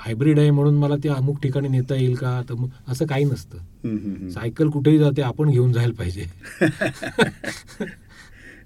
हायब्रिड 0.00 0.38
आहे 0.38 0.50
म्हणून 0.50 0.74
मला 0.74 0.96
ते 0.96 1.08
अमुक 1.08 1.42
ठिकाणी 1.42 1.68
नेता 1.68 1.94
येईल 1.94 2.14
का? 2.14 2.42
तर 2.48 2.54
मग 2.54 2.68
असं 2.88 3.06
काही 3.06 3.24
नसतं. 3.24 4.28
सायकल 4.30 4.68
कुठेही 4.68 4.98
जाते 4.98 5.22
आपण 5.22 5.50
घेऊन 5.50 5.72
जायला 5.72 5.92
पाहिजे. 5.92 6.24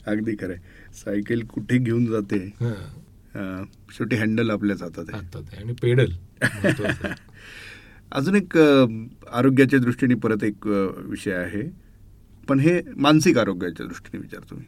अगदी 0.06 0.32
खरंय. 0.32 0.56
सायकल 0.94 1.42
कुठे 1.42 1.78
घेऊन 1.78 2.06
जाते? 2.06 2.54
हं, 2.60 3.64
शेवटी 3.90 4.16
हँडल 4.16 4.50
हातात 4.50 5.04
आहे. 5.08 5.56
आणि 5.56 5.72
पेडल. 5.82 6.10
अजून 8.12 8.34
एक 8.36 8.58
आरोग्याच्या 9.32 9.78
दृष्टीने 9.78 10.14
परत 10.14 10.44
एक 10.44 10.66
विषय 10.96 11.32
आहे. 11.32 11.62
पण 12.48 12.60
हे 12.60 12.80
मानसिक 12.96 13.38
आरोग्याच्या 13.38 13.86
दृष्टीने 13.86 14.18
विचारतो 14.22 14.54
मी. 14.54 14.64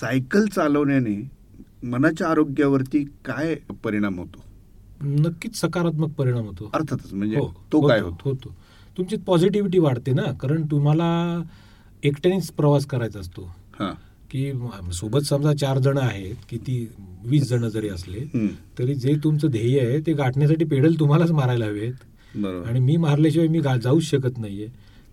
सायकल 0.00 0.46
चालवण्याने 0.46 1.30
मनाच्या 1.82 2.28
आरोग्यावरती 2.28 3.04
काय 3.04 3.54
परिणाम 3.84 4.18
होतो? 4.18 4.49
नक्कीच 5.02 5.56
सकारात्मक 5.56 6.10
परिणाम 6.10 6.46
होतो. 6.46 6.70
अर्थातच 6.74 7.12
म्हणजे 7.12 7.36
हो, 7.36 7.52
तो 7.72 7.80
काय 7.88 8.00
होतो 8.00 8.28
होतो? 8.30 8.54
तुमची 8.98 9.16
पॉझिटिव्हिटी 9.16 9.78
वाढते 9.78 10.12
ना 10.12 10.22
कारण 10.32 10.62
तुम्हाला 10.70 11.42
एकट्यानेच 12.04 12.50
प्रवास 12.50 12.86
करायचा 12.86 13.20
असतो. 13.20 13.54
की 14.30 14.52
सोबत 14.92 15.20
समजा 15.20 15.52
चार 15.54 15.78
जण 15.78 15.98
आहेत 15.98 16.36
किती 16.48 16.86
वीस 17.24 17.48
जण 17.48 17.68
जरी 17.68 17.88
असले. 17.88 18.24
तरी 18.78 18.94
जे 18.94 19.14
तुमचं 19.24 19.48
ध्येय 19.48 19.80
आहे 19.80 20.00
ते 20.00 20.12
गाठण्यासाठी 20.12 20.64
पेडल 20.64 20.94
तुम्हालाच 20.94 21.30
मारायला 21.30 21.64
हवेत. 21.64 21.92
आणि 22.66 22.80
मी 22.80 22.96
मारल्याशिवाय 22.96 23.48
मी 23.48 23.60
जाऊच 23.82 24.02
शकत 24.02 24.38
नाहीये. 24.38 24.68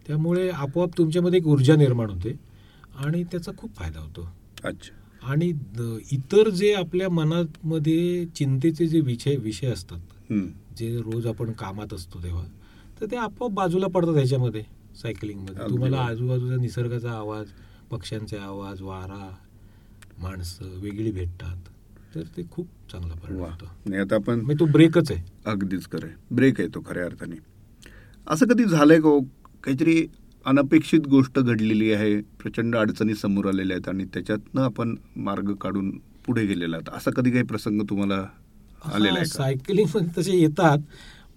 त्यामुळे 0.08 0.50
आपोआप 0.50 0.98
तुमच्यामध्ये 0.98 1.40
एक 1.40 1.48
ऊर्जा 1.48 1.76
निर्माण 1.76 2.10
होते 2.10 2.40
आणि 3.06 3.24
त्याचा 3.24 3.52
खूप 3.58 3.76
फायदा 3.76 4.00
होतो. 4.00 4.30
अच्छा. 4.64 4.97
आणि 5.24 5.52
इतर 6.12 6.50
जे 6.50 6.74
आपल्या 6.74 7.10
मनामध्ये 7.10 8.26
चिंतेचे 8.36 8.88
जे 8.88 9.00
विषय 9.00 9.36
विषय 9.36 9.68
असतात. 9.68 10.00
जे 10.78 10.96
रोज 10.98 11.28
आपण 11.28 11.52
कामात 11.52 11.94
असतो 11.94 12.24
तेव्हा 12.24 12.44
तर 13.02 13.06
ते 13.12 13.16
आपोआप 13.16 13.52
बाजूला 13.52 13.88
पडतात 13.88 14.16
ह्याच्यामध्ये 14.16 14.64
सायकलिंगमध्ये 15.02 15.70
तुम्हाला. 15.70 15.98
आजूबाजूचा 16.00 16.56
निसर्गाचा 16.62 17.12
आवाज 17.12 17.48
पक्ष्यांचे 17.92 18.38
आवाज 18.38 18.82
वारा 18.82 19.30
माणसं 20.22 20.80
वेगळी 20.82 21.12
भेटतात. 21.12 21.58
तर 22.16 22.22
ते 22.38 22.44
खूप 22.52 22.68
चांगला 22.92 23.14
परिणाम 23.16 24.00
आता 24.02 24.16
आपण 24.16 24.40
म्हणजे 24.42 24.60
तो 24.60 24.66
ब्रेकच 24.72 25.12
आहे. 25.12 25.24
अगदीच 25.46 25.86
खरंय 25.92 26.14
ब्रेक 26.32 26.60
आहे 26.60 26.70
तो 26.76 26.82
खऱ्या 26.86 27.06
अर्थाने. 27.06 27.36
असं 28.28 28.46
कधी 28.48 28.64
झालंय 28.66 29.00
का 29.02 29.10
हो? 29.10 29.20
काहीतरी 29.64 30.06
अनपेक्षित 30.48 31.08
गोष्ट 31.10 31.40
घडलेली 31.40 31.92
आहे. 31.94 32.16
प्रचंड 32.42 32.76
अडचणी 32.76 33.16
समोर 33.16 33.46
आलेल्या 33.48 33.76
आहेत 33.78 33.90
आणि 33.90 34.06
त्याच्यातनं 34.14 34.62
आपण 34.62 34.96
मार्ग 35.16 35.54
काढून 35.54 35.90
पुढे 36.26 36.46
गेलेला 36.46 36.76
आहात. 36.76 36.96
असा 36.98 37.12
कधी 37.12 37.32
काही 37.32 37.44
प्रसंग 37.44 37.82
तुम्हाला 37.90 38.24
आलेला 38.94 39.18
आहे 39.18 39.26
सायकलिंगमध्ये 39.26 40.10
तसे 40.18 40.38
येतात 40.38 40.80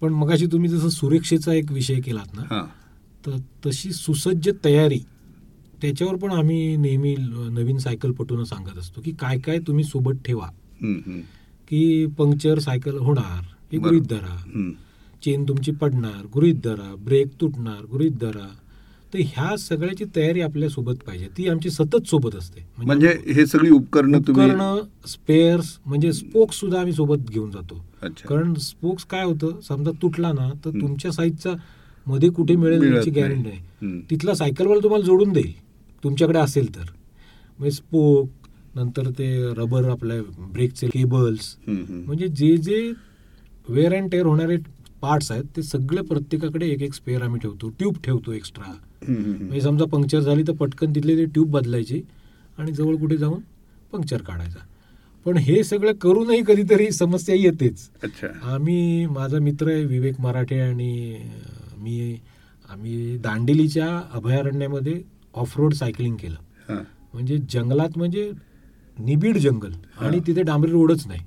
पण 0.01 0.13
मगाशी 0.13 0.45
तुम्ही 0.45 0.69
जसं 0.69 0.89
सुरक्षेचा 0.89 1.53
एक 1.53 1.71
विषय 1.71 1.99
केलात 2.01 2.35
ना 2.35 2.63
तर 3.25 3.35
तशी 3.65 3.91
सुसज्ज 3.91 4.49
तयारी 4.65 4.99
त्याच्यावर 5.81 6.15
पण 6.15 6.31
आम्ही 6.31 6.75
नेहमी 6.77 7.15
नवीन 7.51 7.77
सायकलपटूंना 7.77 8.45
सांगत 8.45 8.77
असतो 8.77 9.01
की 9.01 9.11
काय 9.11 9.39
काय 9.39 9.59
तुम्ही 9.59 9.83
सोबत 9.83 10.17
ठेवा. 10.25 10.47
की 11.69 12.05
पंक्चर 12.17 12.59
सायकल 12.59 12.97
होणार 12.97 13.43
हे. 13.71 13.77
गृहीत 13.77 14.01
धरा. 14.01 14.37
चेन 15.23 15.43
तुमची 15.47 15.71
पडणार 15.71 16.25
गृहीत 16.35 16.55
धरा. 16.63 16.93
ब्रेक 16.95 17.27
तुटणार 17.41 17.85
गृहीत 17.91 18.11
धरा. 18.11 18.47
तर 19.13 19.19
ह्या 19.25 19.55
सगळ्याची 19.57 20.05
तयारी 20.15 20.41
आपल्यासोबत 20.41 21.03
पाहिजे 21.07 21.27
ती 21.37 21.47
आमची 21.49 21.69
सतत 21.69 22.07
सोबत 22.07 22.35
असते 22.35 22.65
म्हणजे 22.77 23.13
हे 23.27 23.45
सगळी 23.45 23.69
उपकरणं 23.69 24.19
तुम्ही 24.27 24.45
उपकरणं 24.45 24.81
स्पेअर्स 25.07 25.77
म्हणजे 25.85 26.11
स्पोक्स 26.13 26.59
सुद्धा 26.59 26.79
आम्ही 26.79 26.93
सोबत 26.93 27.29
घेऊन 27.31 27.49
जातो 27.51 27.81
कारण 28.27 28.53
स्पोक्स 28.61 29.05
काय 29.05 29.23
होतं 29.23 29.59
समजा 29.67 29.91
तुटला 30.01 30.31
ना 30.33 30.49
तर. 30.65 30.69
तुमच्या 30.71 31.11
साईजचा 31.11 31.53
मध्ये 32.05 32.29
कुठे 32.29 32.55
मिळेल 32.55 32.93
याची. 32.93 33.09
गॅरंटी 33.11 33.41
नाही 33.41 33.59
हम्म. 33.81 33.99
तिथला 34.09 34.33
सायकलवाला 34.35 34.83
तुम्हाला 34.83 35.05
जोडून 35.05 35.31
देईल 35.33 35.53
तुमच्याकडे 36.03 36.39
असेल 36.39 36.73
तर 36.75 36.81
म्हणजे 37.59 37.71
स्पोक 37.71 38.29
नंतर 38.75 39.09
ते 39.17 39.27
रबर 39.57 39.89
आपल्या 39.89 40.21
ब्रेकचे 40.51 40.87
केबल्स. 40.87 41.55
म्हणजे 41.67 42.27
जे 42.27 42.55
जे 42.57 42.91
वेअर 43.69 43.93
अँड 43.95 44.09
टेअर 44.11 44.25
होणारे 44.25 44.57
पार्ट्स 45.01 45.31
आहेत 45.31 45.43
ते 45.55 45.61
सगळे 45.63 46.01
प्रत्येकाकडे 46.01 46.67
एक 46.69 46.81
एक 46.81 46.93
स्पेअर 46.93 47.21
आम्ही 47.21 47.39
ठेवतो 47.41 47.69
ट्यूब 47.69 47.95
ठेवतो 48.03 48.31
एक्स्ट्रा. 48.31 48.73
म्हणजे 49.07 49.61
समजा 49.61 49.85
पंक्चर 49.85 50.19
झाली 50.19 50.43
तर 50.47 50.51
पटकन 50.51 50.95
तिथली 50.95 51.15
ती 51.17 51.25
ट्यूब 51.25 51.51
बदलायची 51.51 52.01
आणि 52.57 52.71
जवळ 52.71 52.95
कुठे 52.95 53.17
जाऊन 53.17 53.39
पंक्चर 53.91 54.21
काढायचा. 54.21 54.59
पण 55.25 55.37
हे 55.37 55.63
सगळं 55.63 55.91
करूनही 55.93 56.41
कधीतरी 56.47 56.91
समस्या 56.91 57.35
येतेच. 57.35 57.89
अच्छा. 58.03 58.27
आम्ही 58.53 59.05
माझा 59.05 59.39
मित्र 59.39 59.71
आहे 59.71 59.85
विवेक 59.85 60.19
मराठे 60.21 60.59
आणि 60.59 61.17
मी 61.77 62.17
आम्ही 62.69 63.17
दांडेलीच्या 63.17 63.87
अभयारण्यामध्ये 64.13 65.01
ऑफ 65.33 65.57
रोड 65.57 65.73
सायकलिंग 65.73 66.15
केलं. 66.15 66.35
म्हणजे 67.13 67.37
जंगलात 67.53 67.97
म्हणजे 67.97 68.31
निबिड 68.97 69.37
जंगल 69.37 69.71
आणि. 69.97 70.19
तिथे 70.27 70.41
डांबरी 70.41 70.71
रोडच 70.71 71.07
नाही. 71.07 71.19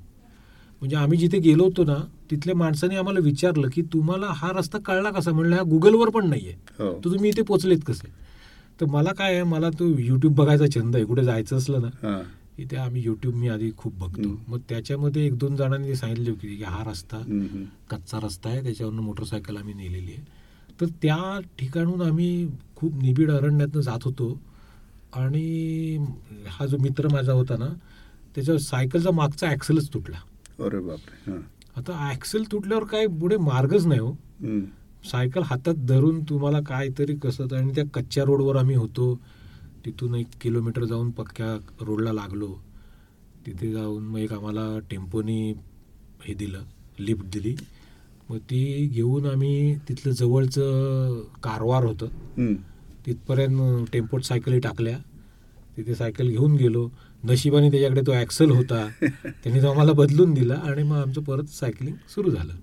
म्हणजे 0.81 0.95
आम्ही 0.95 1.17
जिथे 1.17 1.39
गेलो 1.39 1.63
होतो 1.63 1.83
ना 1.83 1.97
तिथल्या 2.31 2.55
माणसाने 2.55 2.95
आम्हाला 2.95 3.19
विचारलं 3.19 3.69
की 3.73 3.81
तुम्हाला 3.81 4.27
हा 4.29 4.51
रस्ता 4.55 4.77
कळला 4.79 5.11
कसा? 5.11 5.31
म्हणलं 5.31 5.55
हा 5.55 5.61
गुगलवर 5.61 6.09
पण 6.09 6.29
नाहीये. 6.29 6.53
हो. 6.79 6.93
तर 6.93 7.09
तुम्ही 7.09 7.29
इथे 7.29 7.41
पोचलेत 7.41 7.79
कसे? 7.87 8.07
तर 8.81 8.85
मला 8.85 9.13
काय 9.13 9.33
आहे 9.33 9.43
मला 9.43 9.69
तो 9.69 9.87
युट्यूब 9.99 10.35
बघायचा 10.35 10.65
छंद 10.75 10.95
आहे. 10.95 11.05
कुठे 11.05 11.23
जायचं 11.23 11.57
असलं 11.57 11.81
ना 11.81 11.87
हा. 11.87 12.21
इथे 12.59 12.77
आम्ही 12.77 13.01
युट्यूब 13.03 13.35
मी 13.35 13.47
आधी 13.47 13.71
खूप 13.77 13.93
बघतो. 13.93 14.39
मग 14.47 14.59
त्याच्यामध्ये 14.69 15.25
एक 15.25 15.37
दोन 15.37 15.55
जणांनी 15.55 15.95
सांगितले 15.95 16.33
की 16.33 16.63
हा 16.63 16.83
रस्ता. 16.91 17.17
कच्चा 17.89 18.19
रस्ता 18.23 18.49
आहे 18.49 18.63
त्याच्यावरनं 18.63 19.01
मोटरसायकल 19.01 19.57
आम्ही 19.57 19.73
नेलेली 19.73 20.11
आहे. 20.11 20.23
तर 20.81 20.85
त्या 21.01 21.39
ठिकाणून 21.59 22.01
आम्ही 22.01 22.47
खूप 22.75 22.95
निबिड 23.01 23.31
अरण्यातनं 23.31 23.81
जात 23.81 23.99
होतो. 24.03 24.39
आणि 25.13 25.97
हा 26.47 26.65
जो 26.65 26.77
मित्र 26.77 27.07
माझा 27.07 27.33
होता 27.33 27.57
ना 27.57 27.67
त्याच्या 28.35 28.57
सायकलचा 28.59 29.11
मागचा 29.11 29.47
ॲक्सेलच 29.47 29.93
तुटला. 29.93 30.17
अरे 30.59 30.79
बापरे 30.79 31.31
आता 31.77 32.09
ॲक्सेल 32.09 32.43
तुटल्यावर 32.51 32.83
काय 32.83 33.07
पुढे 33.19 33.37
मार्गच 33.37 33.85
नाही 33.85 33.99
हो. 33.99 34.11
सायकल 35.09 35.41
हातात 35.45 35.85
धरून 35.87 36.23
तुम्हाला 36.23 36.59
काहीतरी 36.61 37.15
कसं 37.15 37.55
आणि 37.55 37.71
त्या 37.75 37.83
कच्च्या 37.93 38.23
रोडवर 38.23 38.55
आम्ही 38.55 38.75
होतो. 38.75 39.13
तिथून 39.85 40.15
एक 40.15 40.27
किलोमीटर 40.41 40.83
जाऊन 40.83 41.11
पक्क्या 41.11 41.53
रोडला 41.81 42.13
लागलो. 42.13 42.47
तिथे 43.45 43.71
जाऊन 43.71 44.03
मग 44.03 44.19
एक 44.19 44.33
आम्हाला 44.33 44.67
टेम्पोनी 44.89 45.53
हे 46.23 46.33
दिलं 46.33 46.63
लिफ्ट 46.99 47.25
दिली. 47.33 47.55
मग 48.29 48.37
ती 48.37 48.87
घेऊन 48.87 49.25
आम्ही 49.25 49.75
तिथलं 49.89 50.13
जवळचं 50.13 51.21
कारवार 51.43 51.83
होतं. 51.83 52.07
तिथपर्यंत 53.05 53.87
टेम्पोत 53.93 54.21
सायकली 54.21 54.59
टाकल्या. 54.59 54.97
तिथे 55.77 55.95
सायकल 55.95 56.27
घेऊन 56.27 56.55
गेलो. 56.55 56.89
नशिबाने 57.23 57.71
त्याच्याकडे 57.71 58.01
तो 58.01 58.11
ॲक्सल 58.11 58.49
होता. 58.49 58.87
त्यांनी 59.25 59.61
तो 59.61 59.67
आम्हाला 59.67 59.91
बदलून 59.91 60.33
दिला 60.33 60.53
आणि 60.53 60.83
मग 60.83 60.95
आमचं 60.95 61.21
परत 61.21 61.43
सायकलिंग 61.43 61.95
सुरू 62.09 62.29
झालं. 62.29 62.53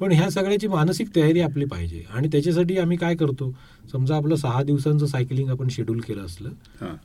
पण 0.00 0.12
ह्या 0.12 0.30
सगळ्याची 0.30 0.68
मानसिक 0.68 1.08
तयारी 1.16 1.40
आपली 1.40 1.64
पाहिजे. 1.64 2.04
आणि 2.10 2.28
त्याच्यासाठी 2.28 2.76
आम्ही 2.78 2.96
काय 2.96 3.14
करतो? 3.14 3.54
समजा 3.92 4.16
आपलं 4.16 4.36
सहा 4.36 4.62
दिवसांचं 4.62 5.06
सायकलिंग 5.06 5.48
आपण 5.48 5.68
शेड्यूल 5.68 6.00
केलं 6.00 6.24
असलं 6.24 6.50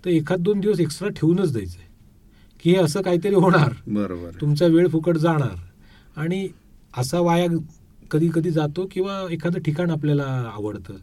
तर 0.05 0.09
एखाद 0.09 0.39
दोन 0.39 0.59
दिवस 0.59 0.79
एक्स्ट्रा 0.79 1.09
ठेवूनच 1.09 1.51
द्यायचं 1.51 1.85
की 2.59 2.69
हे 2.69 2.75
असं 2.75 3.01
काहीतरी 3.01 3.35
होणार. 3.35 3.73
बरोबर 3.87 4.41
तुमचा 4.41 4.65
वेळ 4.65 4.87
फुकट 4.87 5.17
जाणार. 5.17 5.55
आणि 6.15 6.47
असा 6.97 7.19
वाया 7.19 7.47
कधी 8.11 8.29
कधी 8.33 8.51
जातो 8.51 8.87
किंवा 8.91 9.21
एखादं 9.31 9.59
ठिकाण 9.59 9.91
आपल्याला 9.91 10.51
आवडतं. 10.55 10.93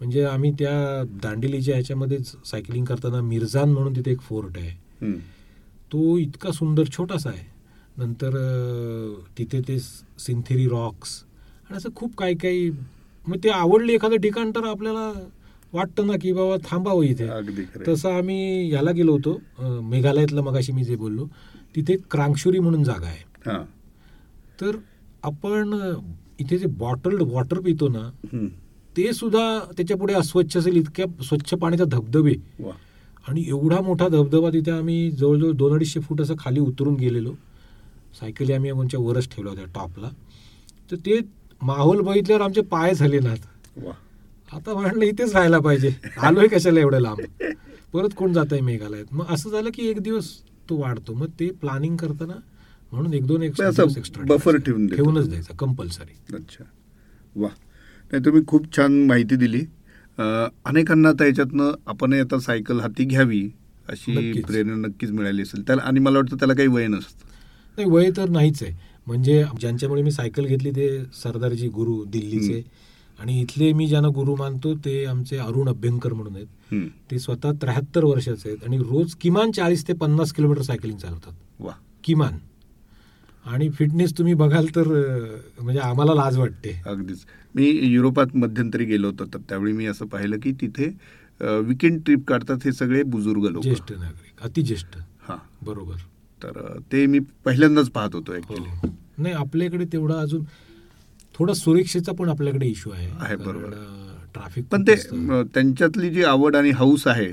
म्हणजे 0.00 0.24
आम्ही 0.24 0.50
त्या 0.58 1.02
दांडेलीच्या 1.22 1.74
ह्याच्यामध्येच 1.74 2.34
सायकलिंग 2.46 2.84
करताना 2.84 3.20
मिर्झान 3.22 3.72
म्हणून 3.72 3.96
तिथे 3.96 4.10
एक 4.10 4.20
फोर्ट 4.20 4.58
आहे. 4.58 4.70
तो 5.92 6.16
इतका 6.18 6.50
सुंदर 6.52 6.88
छोटासा 6.92 7.30
आहे. 7.30 7.44
नंतर 7.98 8.34
तिथे 9.38 9.60
ते 9.68 9.78
सिंथेरी 9.78 10.66
रॉक्स 10.68 11.22
आणि 11.68 11.76
असं 11.76 11.88
खूप 11.96 12.16
काही 12.16 12.34
काही 12.36 12.70
मग 13.26 13.36
ते 13.44 13.48
आवडले 13.50 13.92
एखादं 13.92 14.16
ठिकाण 14.22 14.50
तर 14.56 14.64
आपल्याला 14.68 15.12
वाटतं 15.72 16.06
ना 16.06 16.16
की 16.22 16.32
बाबा 16.32 16.56
थांबावं 16.64 17.04
इथे. 17.04 17.26
तसं 17.86 18.10
आम्ही 18.10 18.72
याला 18.72 18.90
गेलो 18.90 19.12
होतो 19.12 19.80
मेघालयातलं 19.82 20.42
मगाशी 20.42 20.72
मी 20.72 20.84
जे 20.84 20.96
बोललो 20.96 21.26
तिथे 21.76 21.96
क्रांगशुरी 22.10 22.58
म्हणून 22.58 22.84
जागा 22.84 23.06
आहे. 23.06 23.58
तर 24.60 24.76
आपण 25.22 25.74
इथे 26.40 26.58
जे 26.58 26.66
बॉटल्ड 26.78 27.22
वॉटर 27.22 27.60
पितो 27.60 27.88
ना. 27.88 28.08
ते 28.96 29.12
सुद्धा 29.12 29.58
त्याच्या 29.76 29.96
पुढे 29.96 30.14
अस्वच्छ 30.14 30.56
असेल 30.56 30.76
इतक्या 30.76 31.06
स्वच्छ 31.24 31.54
पाण्याचा 31.54 31.84
धबधबे. 31.84 32.34
आणि 33.28 33.44
एवढा 33.48 33.80
मोठा 33.80 34.08
धबधबा 34.08 34.50
तिथे 34.50 34.70
आम्ही 34.70 35.10
जवळजवळ 35.10 35.52
दोन 35.52 35.72
अडीचशे 35.72 36.00
फूट 36.00 36.20
असं 36.20 36.34
खाली 36.38 36.60
उतरून 36.60 36.94
गेलेलो. 36.94 37.32
सायकली 38.20 38.52
आम्ही 38.52 38.70
आमच्या 38.70 39.00
वरच 39.00 39.28
ठेवल्या 39.28 39.50
होत्या 39.50 39.66
टॉपला. 39.74 40.08
तर 40.90 40.96
ते 40.96 41.20
माहोल 41.62 42.00
बघितल्यावर 42.00 42.42
आमचे 42.42 42.60
पाय 42.60 42.94
झाले 42.94 43.18
नात. 43.18 43.36
आता 44.52 44.74
म्हटलं 44.74 45.04
इथेच 45.04 45.32
राहायला 45.32 45.58
पाहिजे. 45.58 45.90
आलोय 46.22 46.46
कशाला 46.46 46.80
एवढं 46.80 46.98
लांब? 46.98 47.44
परत 47.92 48.08
कोण 48.16 48.32
जात 48.32 48.52
आहे 48.52 48.60
मेघालयात? 48.60 49.04
मग 49.12 49.24
असं 49.28 49.50
झालं 49.50 49.70
की 49.74 49.88
एक 49.88 50.00
दिवस 50.00 50.30
तो 50.68 50.76
वाढतो. 50.76 51.14
मग 51.14 51.26
ते 51.40 51.50
प्लॅनिंग 51.50 51.96
करताना 51.96 52.34
म्हणून 52.92 53.14
एक 53.14 53.26
दोन 53.26 53.42
एक 53.42 53.56
पण 53.58 53.64
असं 53.64 53.82
दिवस 53.82 53.98
extra 53.98 54.20
buffer 54.20 54.38
ठेवायचे. 54.38 54.64
ठेवून 54.64 54.86
देतो. 54.86 54.96
ठेवूनच 54.96 55.28
द्यायचा 55.28 55.54
कंपल्सरी 55.54 56.36
अच्छा. 56.36 56.64
वा. 57.36 57.48
नाही 58.12 58.24
तुम्ही 58.24 58.42
खूप 58.46 58.76
छान 58.76 58.92
माहिती 59.06 59.36
दिली. 59.36 59.60
अनेकांना 60.18 61.08
आता 61.08 61.26
याच्यातनं 61.26 61.72
आपण 61.86 62.12
आता 62.12 62.38
सायकल 62.38 62.80
हाती 62.80 63.04
घ्यावी 63.04 63.48
अशी. 63.88 64.40
प्रेरणा 64.42 64.74
नक्कीच 64.86 65.10
मिळाली 65.10 65.42
असेल. 65.42 65.62
त्याला 65.66 65.82
आणि 65.82 66.00
मला 66.00 66.18
वाटतं 66.18 66.36
त्याला 66.36 66.54
काही 66.54 66.68
वय 66.68 66.86
नसतं. 66.86 67.24
नाही 67.78 67.90
वय 67.90 68.10
तर 68.16 68.28
नाहीच 68.28 68.62
आहे. 68.62 68.72
म्हणजे 69.06 69.44
ज्यांच्यामुळे 69.60 70.02
मी 70.02 70.10
सायकल 70.10 70.44
घेतली 70.44 70.70
ते 70.70 70.88
सरदारजी 71.22 71.68
गुरु 71.68 72.04
दिल्लीचे. 72.04 72.62
आणि 73.18 73.40
इथले 73.40 73.72
मी 73.72 73.86
ज्यांना 73.86 74.08
गुरु 74.08 74.34
मानतो 74.36 74.74
ते 74.74 75.04
आमचे 75.04 75.36
अरुण 75.36 75.68
अभ्यंकर 75.68 76.12
म्हणून 76.12 76.36
आहेत. 76.36 76.46
ते 77.10 77.18
स्वतः 77.18 77.52
त्र्याहत्तर 77.52 78.04
वर्षाचे 78.04 78.48
आहेत 78.48 78.64
आणि 78.64 78.78
रोज 78.78 79.14
किमान 79.14 79.50
चाळीस 79.50 79.86
ते 79.88 79.92
पन्नास 79.92 80.32
किलोमीटर 80.32 80.62
सायकलिंग 80.62 80.98
चालवतात. 80.98 81.32
वा. 81.60 81.72
किमान. 82.04 82.32
आणि 83.46 83.68
फिटनेस 83.70 84.12
तुम्ही 84.18 84.34
बघाल 84.34 84.66
तर 84.66 84.88
म्हणजे 85.60 85.80
आम्हाला 85.80 86.14
लाज 86.14 86.38
वाटते. 86.38 86.82
अगदीच. 86.86 87.24
मी 87.54 87.70
युरोपात 87.82 88.36
मध्यंतरी 88.36 88.84
गेलो 88.84 89.06
होतो 89.06 89.24
तर 89.24 89.38
त्यावेळी 89.38 89.72
मी 89.72 89.86
असं 89.86 90.06
पाहिलं 90.06 90.38
की 90.38 90.52
तिथे 90.52 90.96
विकेंड 91.40 92.00
ट्रिप 92.04 92.24
काढतात 92.28 92.56
हे 92.64 92.72
सगळे 92.72 93.02
बुजुर्ग 93.02 93.44
लोक. 93.44 93.62
ज्येष्ठ 93.62 93.92
नागरिक 93.92 94.42
अतिज्येष्ठ 94.42 94.98
हां. 95.28 95.36
बरोबर. 95.62 95.94
तर 96.42 96.78
ते 96.92 97.06
मी 97.06 97.18
पहिल्यांदाच 97.44 97.90
पाहत 97.90 98.14
होतो 98.14 98.32
हो. 98.32 98.88
नाही 99.18 99.34
आपल्याकडे 99.34 99.84
तेवढा 99.84 100.14
अजून 100.14 100.44
थोडा 101.38 101.54
सुरक्षेचा 101.54 102.12
पण 102.12 102.28
आपल्याकडे 102.28 102.66
इश्यू 102.66 102.92
आहे. 102.92 103.08
आहे, 103.20 103.36
बरोबर. 103.36 103.70
ट्रॅफिक 104.34 104.64
पण 104.64 104.82
ते 104.82 104.94
त्यांच्यातली 105.54 106.10
जी 106.10 106.24
आवड 106.24 106.56
आणि 106.56 106.70
हौस 106.70 107.06
आहे 107.06 107.28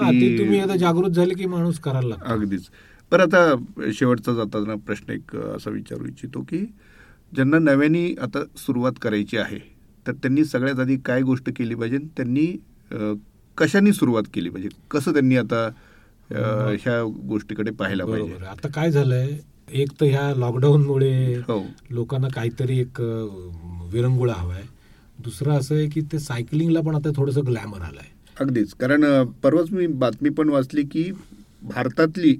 हा 0.00 0.10
ती- 0.10 0.38
तुम्ही 0.38 0.60
आता 0.60 0.76
जागृत 0.76 1.10
झाले 1.10 1.34
की 1.34 1.46
माणूस 1.46 1.78
करायला 1.78 2.08
लागतो. 2.08 2.32
अगदीच. 2.32 2.66
बरं 3.12 3.22
आता 3.22 3.90
शेवटचा 3.94 4.32
जाताना 4.34 4.74
प्रश्न 4.86 5.12
एक 5.12 5.34
असा 5.36 5.70
विचारू 5.70 6.06
इच्छितो 6.06 6.40
की 6.48 6.58
ज्यांना 7.32 7.58
नव्याने 7.58 8.04
आता 8.22 8.42
सुरुवात 8.56 8.92
करायची 9.02 9.36
आहे 9.38 9.58
तर 10.06 10.12
त्यांनी 10.12 10.44
सगळ्यात 10.44 10.80
आधी 10.80 10.96
काय 11.04 11.22
गोष्ट 11.22 11.50
केली 11.56 11.74
पाहिजे? 11.74 11.98
त्यांनी 12.16 12.46
कशाने 13.58 13.92
सुरुवात 13.92 14.22
केली 14.34 14.48
पाहिजे? 14.50 14.68
कसं 14.90 15.12
त्यांनी 15.12 15.36
आता 15.36 15.68
ह्या 16.30 17.02
गोष्टीकडे 17.28 17.70
पाहायला 17.70 18.04
पाहिजे. 18.04 18.44
आता 18.46 18.68
काय 18.74 18.90
झालंय 18.90 19.28
एक 19.80 19.90
तर 20.00 20.06
ह्या 20.06 20.32
लॉकडाऊनमुळे 20.36 21.34
हो. 21.48 21.60
लोकांना 21.90 22.28
काहीतरी 22.34 22.78
एक 22.80 23.00
विरंगुळा 23.92 24.34
हवाय. 24.34 24.62
दुसरं 25.18 25.58
असं 25.58 25.74
आहे 25.74 25.86
की 25.90 26.00
ते 26.12 26.18
सायकलिंगला 26.18 26.80
पण 26.80 26.94
आता 26.94 27.10
थोडंसं 27.16 27.46
ग्लॅमर 27.46 27.80
आलंय. 27.82 28.08
अगदीच. 28.40 28.72
कारण 28.74 29.04
परवाच 29.42 29.70
मी 29.72 29.86
बातमी 29.86 30.30
पण 30.30 30.48
वाचली 30.48 30.82
की 30.82 31.10
भारतातली 31.62 32.36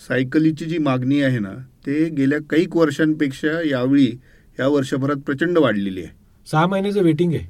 सायकलीची 0.00 0.64
जी 0.64 0.78
मागणी 0.78 1.20
आहे 1.22 1.38
ना 1.38 1.52
ते 1.86 2.08
गेल्या 2.08 2.38
कैक 2.50 2.76
वर्षांपेक्षा 2.76 3.60
यावेळी 3.70 4.10
या 4.58 4.68
वर्षभरात 4.68 5.16
प्रचंड 5.16 5.58
वाढलेली 5.58 6.02
आहे 6.02 6.18
सहा 6.46 6.66
महिन्याचं 6.66 7.02
वेटिंग 7.02 7.34
आहे. 7.34 7.46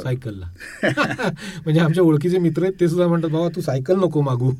सायकलला 0.00 0.46
म्हणजे 0.84 1.80
आमच्या 1.80 2.02
ओळखीचे 2.04 2.38
मित्र 2.38 2.62
आहेत 2.62 2.72
ते 2.80 2.88
सुद्धा 2.88 3.06
म्हणतात 3.06 3.30
बाबा 3.30 3.48
तू 3.56 3.60
सायकल 3.60 3.96
नको 3.96 4.20
मागू 4.20 4.50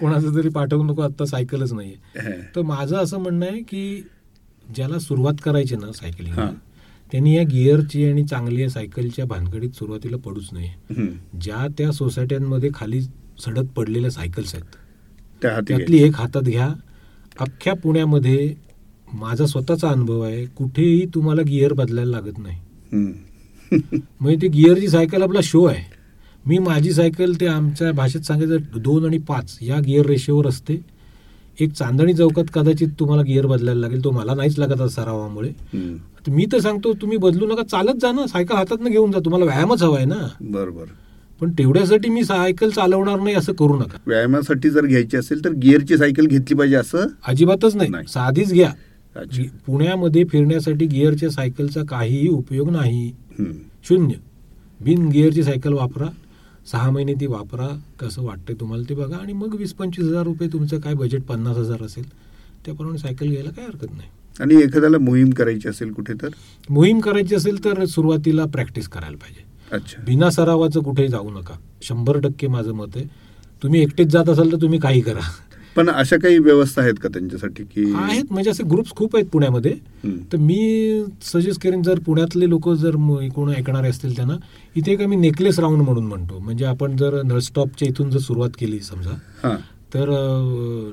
कोणाचं 0.00 0.34
तरी 0.36 0.48
पाठवू 0.48 0.82
नको 0.84 1.02
आता 1.02 1.24
सायकलच 1.26 1.72
नाहीये 1.72 2.20
हं. 2.20 2.40
तर 2.56 2.62
माझं 2.62 2.96
असं 2.96 3.18
म्हणणं 3.18 3.46
आहे 3.46 3.60
की 3.60 4.02
ज्याला 4.74 4.98
सुरुवात 4.98 5.34
करायची 5.44 5.76
ना 5.76 5.92
सायकलिंग. 5.92 6.36
त्यांनी 7.12 7.36
या 7.36 7.42
गिअरची 7.42 8.04
आणि 8.10 8.24
चांगल्या 8.24 8.68
सायकलच्या 8.70 9.24
भानगडीत 9.24 9.70
सुरुवातीला 9.70 10.16
पडूच 10.16 10.48
नये 10.52 10.68
हं. 10.90 11.06
ज्या 11.40 11.66
त्या 11.78 11.90
सोसायट्यांमध्ये 11.92 12.70
खाली 12.74 13.00
सडक 13.44 13.72
पडलेल्या 13.76 14.10
सायकल्स 14.10 14.54
आहेत 14.54 14.76
त्या 15.42 15.52
हाती 15.52 15.74
त्यातली 15.74 16.02
एक 16.02 16.16
हातात 16.16 16.42
घ्या. 16.42 16.68
अख्ख्या 17.40 17.74
पुण्यामध्ये 17.74 18.54
माझा 19.12 19.46
स्वतःचा 19.46 19.88
अनुभव 19.88 20.20
आहे 20.20 20.46
कुठेही 20.46 21.06
तुम्हाला 21.14 21.42
गिअर 21.42 21.72
बदलायला 21.72 22.10
लागत 22.10 22.38
नाही. 22.38 22.58
हं. 22.92 23.12
म्हणजे 24.20 24.42
ते 24.42 24.48
गिअरची 24.48 24.88
सायकल 24.88 25.22
आपला 25.22 25.40
शो 25.42 25.64
आहे. 25.64 25.84
मी 26.46 26.58
माझी 26.58 26.92
सायकल 26.92 27.32
ते 27.40 27.46
आमच्या 27.46 27.92
भाषेत 27.92 28.20
सांगायचं 28.20 28.56
दोन 28.82 29.04
आणि 29.04 29.18
पाच 29.18 29.58
या 29.62 29.78
गिअर 29.80 30.06
रेशोवर 30.06 30.46
असते. 30.46 30.80
एक 31.60 31.72
चांदणी 31.72 32.14
चौकात 32.14 32.44
कदाचित 32.54 32.88
तुम्हाला 33.00 33.22
गिअर 33.22 33.46
बदलायला 33.46 33.80
लागेल 33.80 34.04
तो 34.04 34.10
मला 34.10 34.34
नाहीच 34.34 34.58
लागत 34.58 34.82
सरावामुळे 34.82 35.50
मी 36.28 36.46
तर 36.52 36.58
सांगतो 36.58 36.92
तुम्ही 36.92 37.16
बदलू 37.16 37.46
नका 37.46 37.62
चालत 37.62 37.94
जा 38.02 38.12
ना 38.12 38.26
सायकल 38.26 38.54
हातात 38.54 38.76
घेऊन 38.78 39.10
जा 39.10 39.18
तुम्हाला 39.18 39.44
व्यायामच 39.44 39.82
हवाय 39.82 40.04
ना. 40.04 40.28
बरोबर. 40.40 40.84
पण 41.40 41.50
तेवढ्यासाठी 41.50 42.08
मी 42.10 42.24
सायकल 42.24 42.70
चालवणार 42.70 43.20
नाही 43.20 43.34
असं 43.36 43.52
करू 43.52 43.76
नका. 43.78 43.98
व्यायामासाठी 44.06 44.70
जर 44.70 44.86
घ्यायची 44.86 45.16
असेल 45.16 45.44
तर 45.44 45.50
गिअरची 45.52 45.96
सायकल 45.98 46.26
घेतली 46.26 46.56
पाहिजे 46.56 46.76
असं? 46.76 47.06
अजिबातच 47.26 47.76
नाही. 47.76 47.90
साधीच 48.08 48.52
घ्या. 48.52 48.72
पुण्यामध्ये 49.66 50.24
फिरण्यासाठी 50.24 50.86
गिअरच्या 50.86 51.30
सायकलचा 51.30 51.82
काहीही 51.84 52.28
उपयोग 52.28 52.70
नाही. 52.70 53.10
शून्य. 53.88 54.14
बिन 54.80 55.08
गिअरची 55.08 55.42
सायकल 55.42 55.72
वापरा. 55.72 56.06
सहा 56.72 56.90
महिने 56.90 57.14
ती 57.14 57.26
वापरा. 57.26 57.68
कसं 58.00 58.22
वाटतंय 58.22 58.54
तुम्हाला 58.60 58.84
ते 58.88 58.94
बघा. 58.94 59.16
आणि 59.16 59.32
मग 59.32 59.54
वीस 59.54 59.72
पंचवीस 59.72 60.08
हजार 60.08 60.24
रुपये 60.24 60.48
तुमचं 60.52 60.80
काय 60.80 60.94
बजेट 60.94 61.22
पन्नास 61.22 61.56
हजार 61.56 61.82
असेल 61.82 62.04
त्याप्रमाणे 62.66 62.98
सायकल 62.98 63.28
घ्यायला 63.28 63.50
काय 63.50 63.64
हरकत 63.64 63.92
नाही. 63.96 64.08
आणि 64.40 64.62
एखाद्याला 64.62 64.98
मोहीम 64.98 65.30
करायची 65.30 65.68
असेल 65.68 65.92
कुठे 65.92 66.14
तर 66.22 66.28
मोहीम 66.70 67.00
करायची 67.00 67.34
असेल 67.34 67.64
तर 67.64 67.84
सुरुवातीला 67.84 68.44
प्रॅक्टिस 68.44 68.88
करायला 68.88 69.16
पाहिजे. 69.16 69.49
अच्छा. 69.72 70.02
बिना 70.06 70.30
सरावाचं 70.30 70.82
कुठेही 70.82 71.08
जाऊ 71.08 71.30
नका. 71.30 71.54
शंभर 71.82 72.18
टक्के 72.20 72.46
माझं 72.48 72.72
मत 72.74 72.96
आहे. 72.96 73.04
तुम्ही 73.62 73.82
एकटेच 73.82 74.08
जात 74.08 74.28
असाल 74.28 74.52
तर 74.52 74.60
तुम्ही 74.62 74.78
काही 74.78 75.00
करा. 75.00 75.20
पण 75.76 75.88
अशा 75.90 76.16
काही 76.22 76.38
व्यवस्था 76.38 76.82
आहेत 76.82 76.94
का 77.02 77.08
त्यांच्यासाठी 77.08 77.64
की 77.64 77.84
आहेत. 77.96 78.24
म्हणजे 78.30 78.50
असे 78.50 78.62
ग्रुप्स 78.70 78.92
खूप 78.96 79.14
आहेत 79.16 79.26
पुण्यामध्ये. 79.32 79.72
तर 80.32 80.36
मी 80.36 81.04
सजेस्ट 81.22 81.60
करेन 81.62 81.82
जर 81.82 81.98
पुण्यातले 82.06 82.48
लोक 82.48 82.68
जर 82.74 82.96
कोण 83.34 83.50
ऐकणारे 83.54 83.88
असतील 83.88 84.16
त्यांना 84.16 84.36
इथे 84.76 84.92
एक 84.92 85.02
आम्ही 85.02 85.18
नेकलेस 85.18 85.58
राऊंड 85.58 85.82
म्हणून 85.82 86.06
म्हणतो. 86.06 86.38
म्हणजे 86.38 86.64
आपण 86.64 86.96
जर 86.96 87.20
नळस्टॉपच्या 87.22 87.88
इथून 87.88 88.10
जर 88.10 88.18
सुरुवात 88.18 88.50
केली 88.60 88.80
समजा 88.80 89.56
तर 89.94 90.08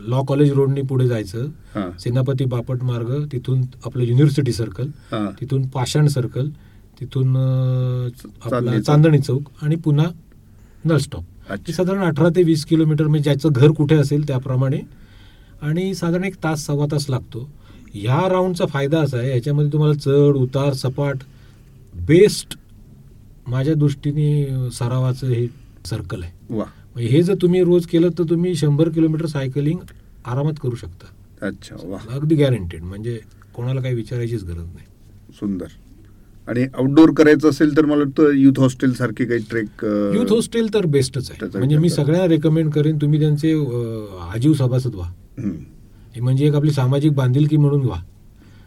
लॉ 0.10 0.22
कॉलेज 0.28 0.52
रोडनी 0.54 0.82
पुढे 0.82 1.08
जायचं. 1.08 1.48
सेनापती 2.00 2.46
बापट 2.46 2.84
मार्ग 2.84 3.14
तिथून 3.32 3.62
आपलं 3.86 4.04
युनिव्हर्सिटी 4.04 4.54
सर्कल 4.54 4.90
तिथून 5.42 5.68
पाषाण 5.70 6.08
सर्कल 6.08 6.50
तिथून 7.00 7.36
आपला. 8.46 8.80
चांदणी 8.82 9.20
चौक. 9.20 9.42
आणि 9.62 9.76
पुन्हा 9.76 10.06
नळस्टॉप 10.86 11.72
साधारण 11.72 12.02
अठरा 12.04 12.30
ते 12.30 12.44
वीस 12.44 12.66
किलोमीटर 12.66 13.08
म्हणजे 13.08 13.24
ज्याचं 13.24 13.50
घर 13.52 13.72
कुठे 13.72 13.96
असेल 13.96 14.28
त्याप्रमाणे. 14.28 14.80
आणि 15.62 15.94
साधारण 15.96 16.24
एक 16.24 16.36
तास 16.36 16.66
सव्वा 16.66 16.86
तास 16.92 17.10
लागतो. 17.10 17.50
ह्या 17.94 18.30
राऊंडचा 18.30 18.66
फायदा 18.66 19.00
असा 19.00 19.18
आहे 19.18 19.30
ह्याच्यामध्ये 19.30 19.72
तुम्हाला 19.72 19.94
चढ 19.94 20.36
उतार 20.36 20.74
सपाट 20.74 21.18
बेस्ट 22.08 22.58
माझ्या 23.48 23.74
दृष्टीने 23.74 24.70
सरावाचं 24.72 25.28
हे 25.28 25.48
सर्कल 25.86 26.24
आहे. 26.24 26.32
वा. 26.50 26.66
हे 27.00 27.24
जर 27.24 27.34
तुम्ही 27.42 27.64
रोज 27.64 27.86
केलं 27.86 28.10
तर 28.10 28.24
तुम्ही 28.24 28.56
शंभर 28.56 28.90
किलोमीटर 28.90 29.26
सायकलिंग 29.26 29.80
आरामात 30.26 30.54
करू 30.64 30.76
शकता. 30.76 31.48
अच्छा 31.48 31.76
वा. 31.84 31.98
अगदी 32.10 32.36
गॅरंटेड 32.36 32.84
म्हणजे 32.84 33.20
कोणाला 33.54 33.82
काही 33.82 33.96
विचारायचीच 33.96 34.44
गरज 34.44 34.58
नाही. 34.58 34.86
सुंदर. 35.40 35.66
आणि 36.48 36.64
आउटडोर 36.64 37.12
करायचं 37.14 37.50
असेल 37.50 37.78
तर 37.78 37.86
मला 37.86 37.96
वाटतं 37.96 38.32
युथ 38.32 38.60
हॉस्टेल 38.60 38.94
सारखे 38.94 39.26
काही 39.26 39.40
ट्रेक 39.50 39.86
युथ 40.16 40.32
हॉस्टेल 40.32 40.74
तर 40.74 40.86
बेस्टच 40.86 41.32
आहे. 41.32 41.58
म्हणजे 41.58 41.78
मी. 41.78 41.90
सगळ्यांना 41.90 42.28
रेकमेंड 42.28 42.72
करेन 42.72 42.98
तुम्ही 42.98 43.20
त्यांचे 43.20 43.54
आजीव 44.34 44.54
सभासद 44.54 44.96
व्हा. 44.96 45.12
म्हणजे 46.22 46.48
एक 46.48 46.56
आपली 46.56 46.72
सामाजिक 46.72 47.12
बांधिलकी 47.12 47.58
म्हणून 47.58 47.82
व्हा. 47.82 48.02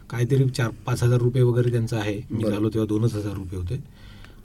काहीतरी 0.09 0.43
चार 0.49 0.69
पाच 0.85 1.03
हजार 1.03 1.19
रुपये 1.19 1.41
वगैरे 1.43 1.71
त्यांचं 1.71 1.97
आहे. 1.97 2.21
मी. 2.31 2.43
झालो 2.43 2.69
तेव्हा 2.69 2.87
दोनच 2.87 3.13
हजार 3.15 3.33
रुपये 3.33 3.59
होते. 3.59 3.83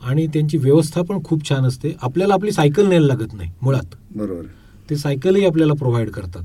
आणि 0.03 0.27
त्यांची 0.27 0.59
व्यवस्था 0.59 1.03
पण 1.03 1.19
खूप 1.25 1.49
छान 1.49 1.65
असते. 1.65 1.97
आपल्याला 2.03 2.35
आपली 2.35 2.53
सायकल 2.53 2.87
न्यायला 2.87 3.07
लागत 3.07 3.35
नाही 3.35 3.51
मुळात. 3.63 3.95
बरोबर. 4.17 4.43
ते 4.91 4.97
सायकलही 4.97 5.45
आपल्याला 5.45 5.73
प्रोव्हाइड 5.73 6.11
करतात. 6.11 6.43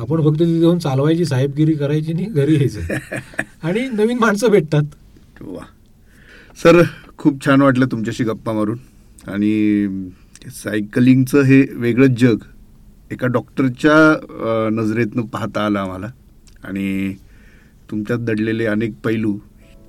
आपण 0.00 0.22
फक्त 0.22 0.38
तिथे 0.38 0.60
जाऊन 0.60 0.78
चालवायची 0.78 1.24
साहेबगिरी 1.24 1.72
करायची 1.72 2.12
नाही 2.12 2.26
घरी 2.26 2.54
यायचं. 2.54 2.80
आणि 3.62 3.88
नवीन 3.92 4.18
माणसं 4.18 4.50
भेटतात. 4.50 4.82
सर 6.56 6.82
खूप 7.18 7.44
छान 7.44 7.62
वाटलं 7.62 7.86
तुमच्याशी 7.86 8.24
गप्पा 8.24 8.52
मारून. 8.52 8.78
आणि 9.28 10.10
सायकलिंगचं 10.54 11.42
हे 11.44 11.60
वेगळंच 11.76 12.18
जग 12.20 12.44
एका 13.12 13.26
डॉक्टरच्या 13.26 14.68
नजरेतनं 14.72 15.26
पाहता 15.32 15.64
आलं 15.66 15.78
आम्हाला. 15.78 16.06
आणि 16.64 17.14
तुमच्यात 17.90 18.18
दडलेले 18.18 18.66
अनेक 18.66 18.94
पैलू 19.04 19.36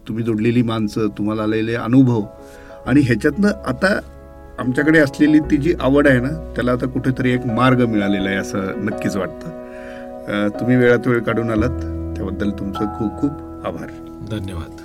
तुम्ही 0.07 0.23
जोडलेली 0.23 0.61
माणसं 0.61 1.07
तुम्हाला 1.17 1.43
आलेले 1.43 1.75
अनुभव. 1.75 2.21
आणि 2.87 3.01
ह्याच्यातनं 3.01 3.47
आता 3.67 3.99
आमच्याकडे 4.59 4.99
असलेली 4.99 5.39
ती 5.51 5.57
जी 5.57 5.73
आवड 5.79 6.07
आहे 6.07 6.19
ना 6.19 6.29
त्याला 6.55 6.71
आता 6.71 6.87
कुठेतरी 6.87 7.31
एक 7.31 7.45
मार्ग 7.47 7.85
मिळालेला 7.85 8.29
आहे 8.29 8.37
असं 8.37 8.85
नक्कीच 8.85 9.15
वाटतं. 9.15 10.49
तुम्ही 10.59 10.75
वेळात 10.75 11.07
वेळ 11.07 11.19
काढून 11.23 11.49
आलात 11.51 11.79
त्याबद्दल 12.17 12.51
तुमचं 12.59 12.93
खूप 12.97 13.19
खूप 13.21 13.65
आभार. 13.67 13.89
धन्यवाद. 14.31 14.81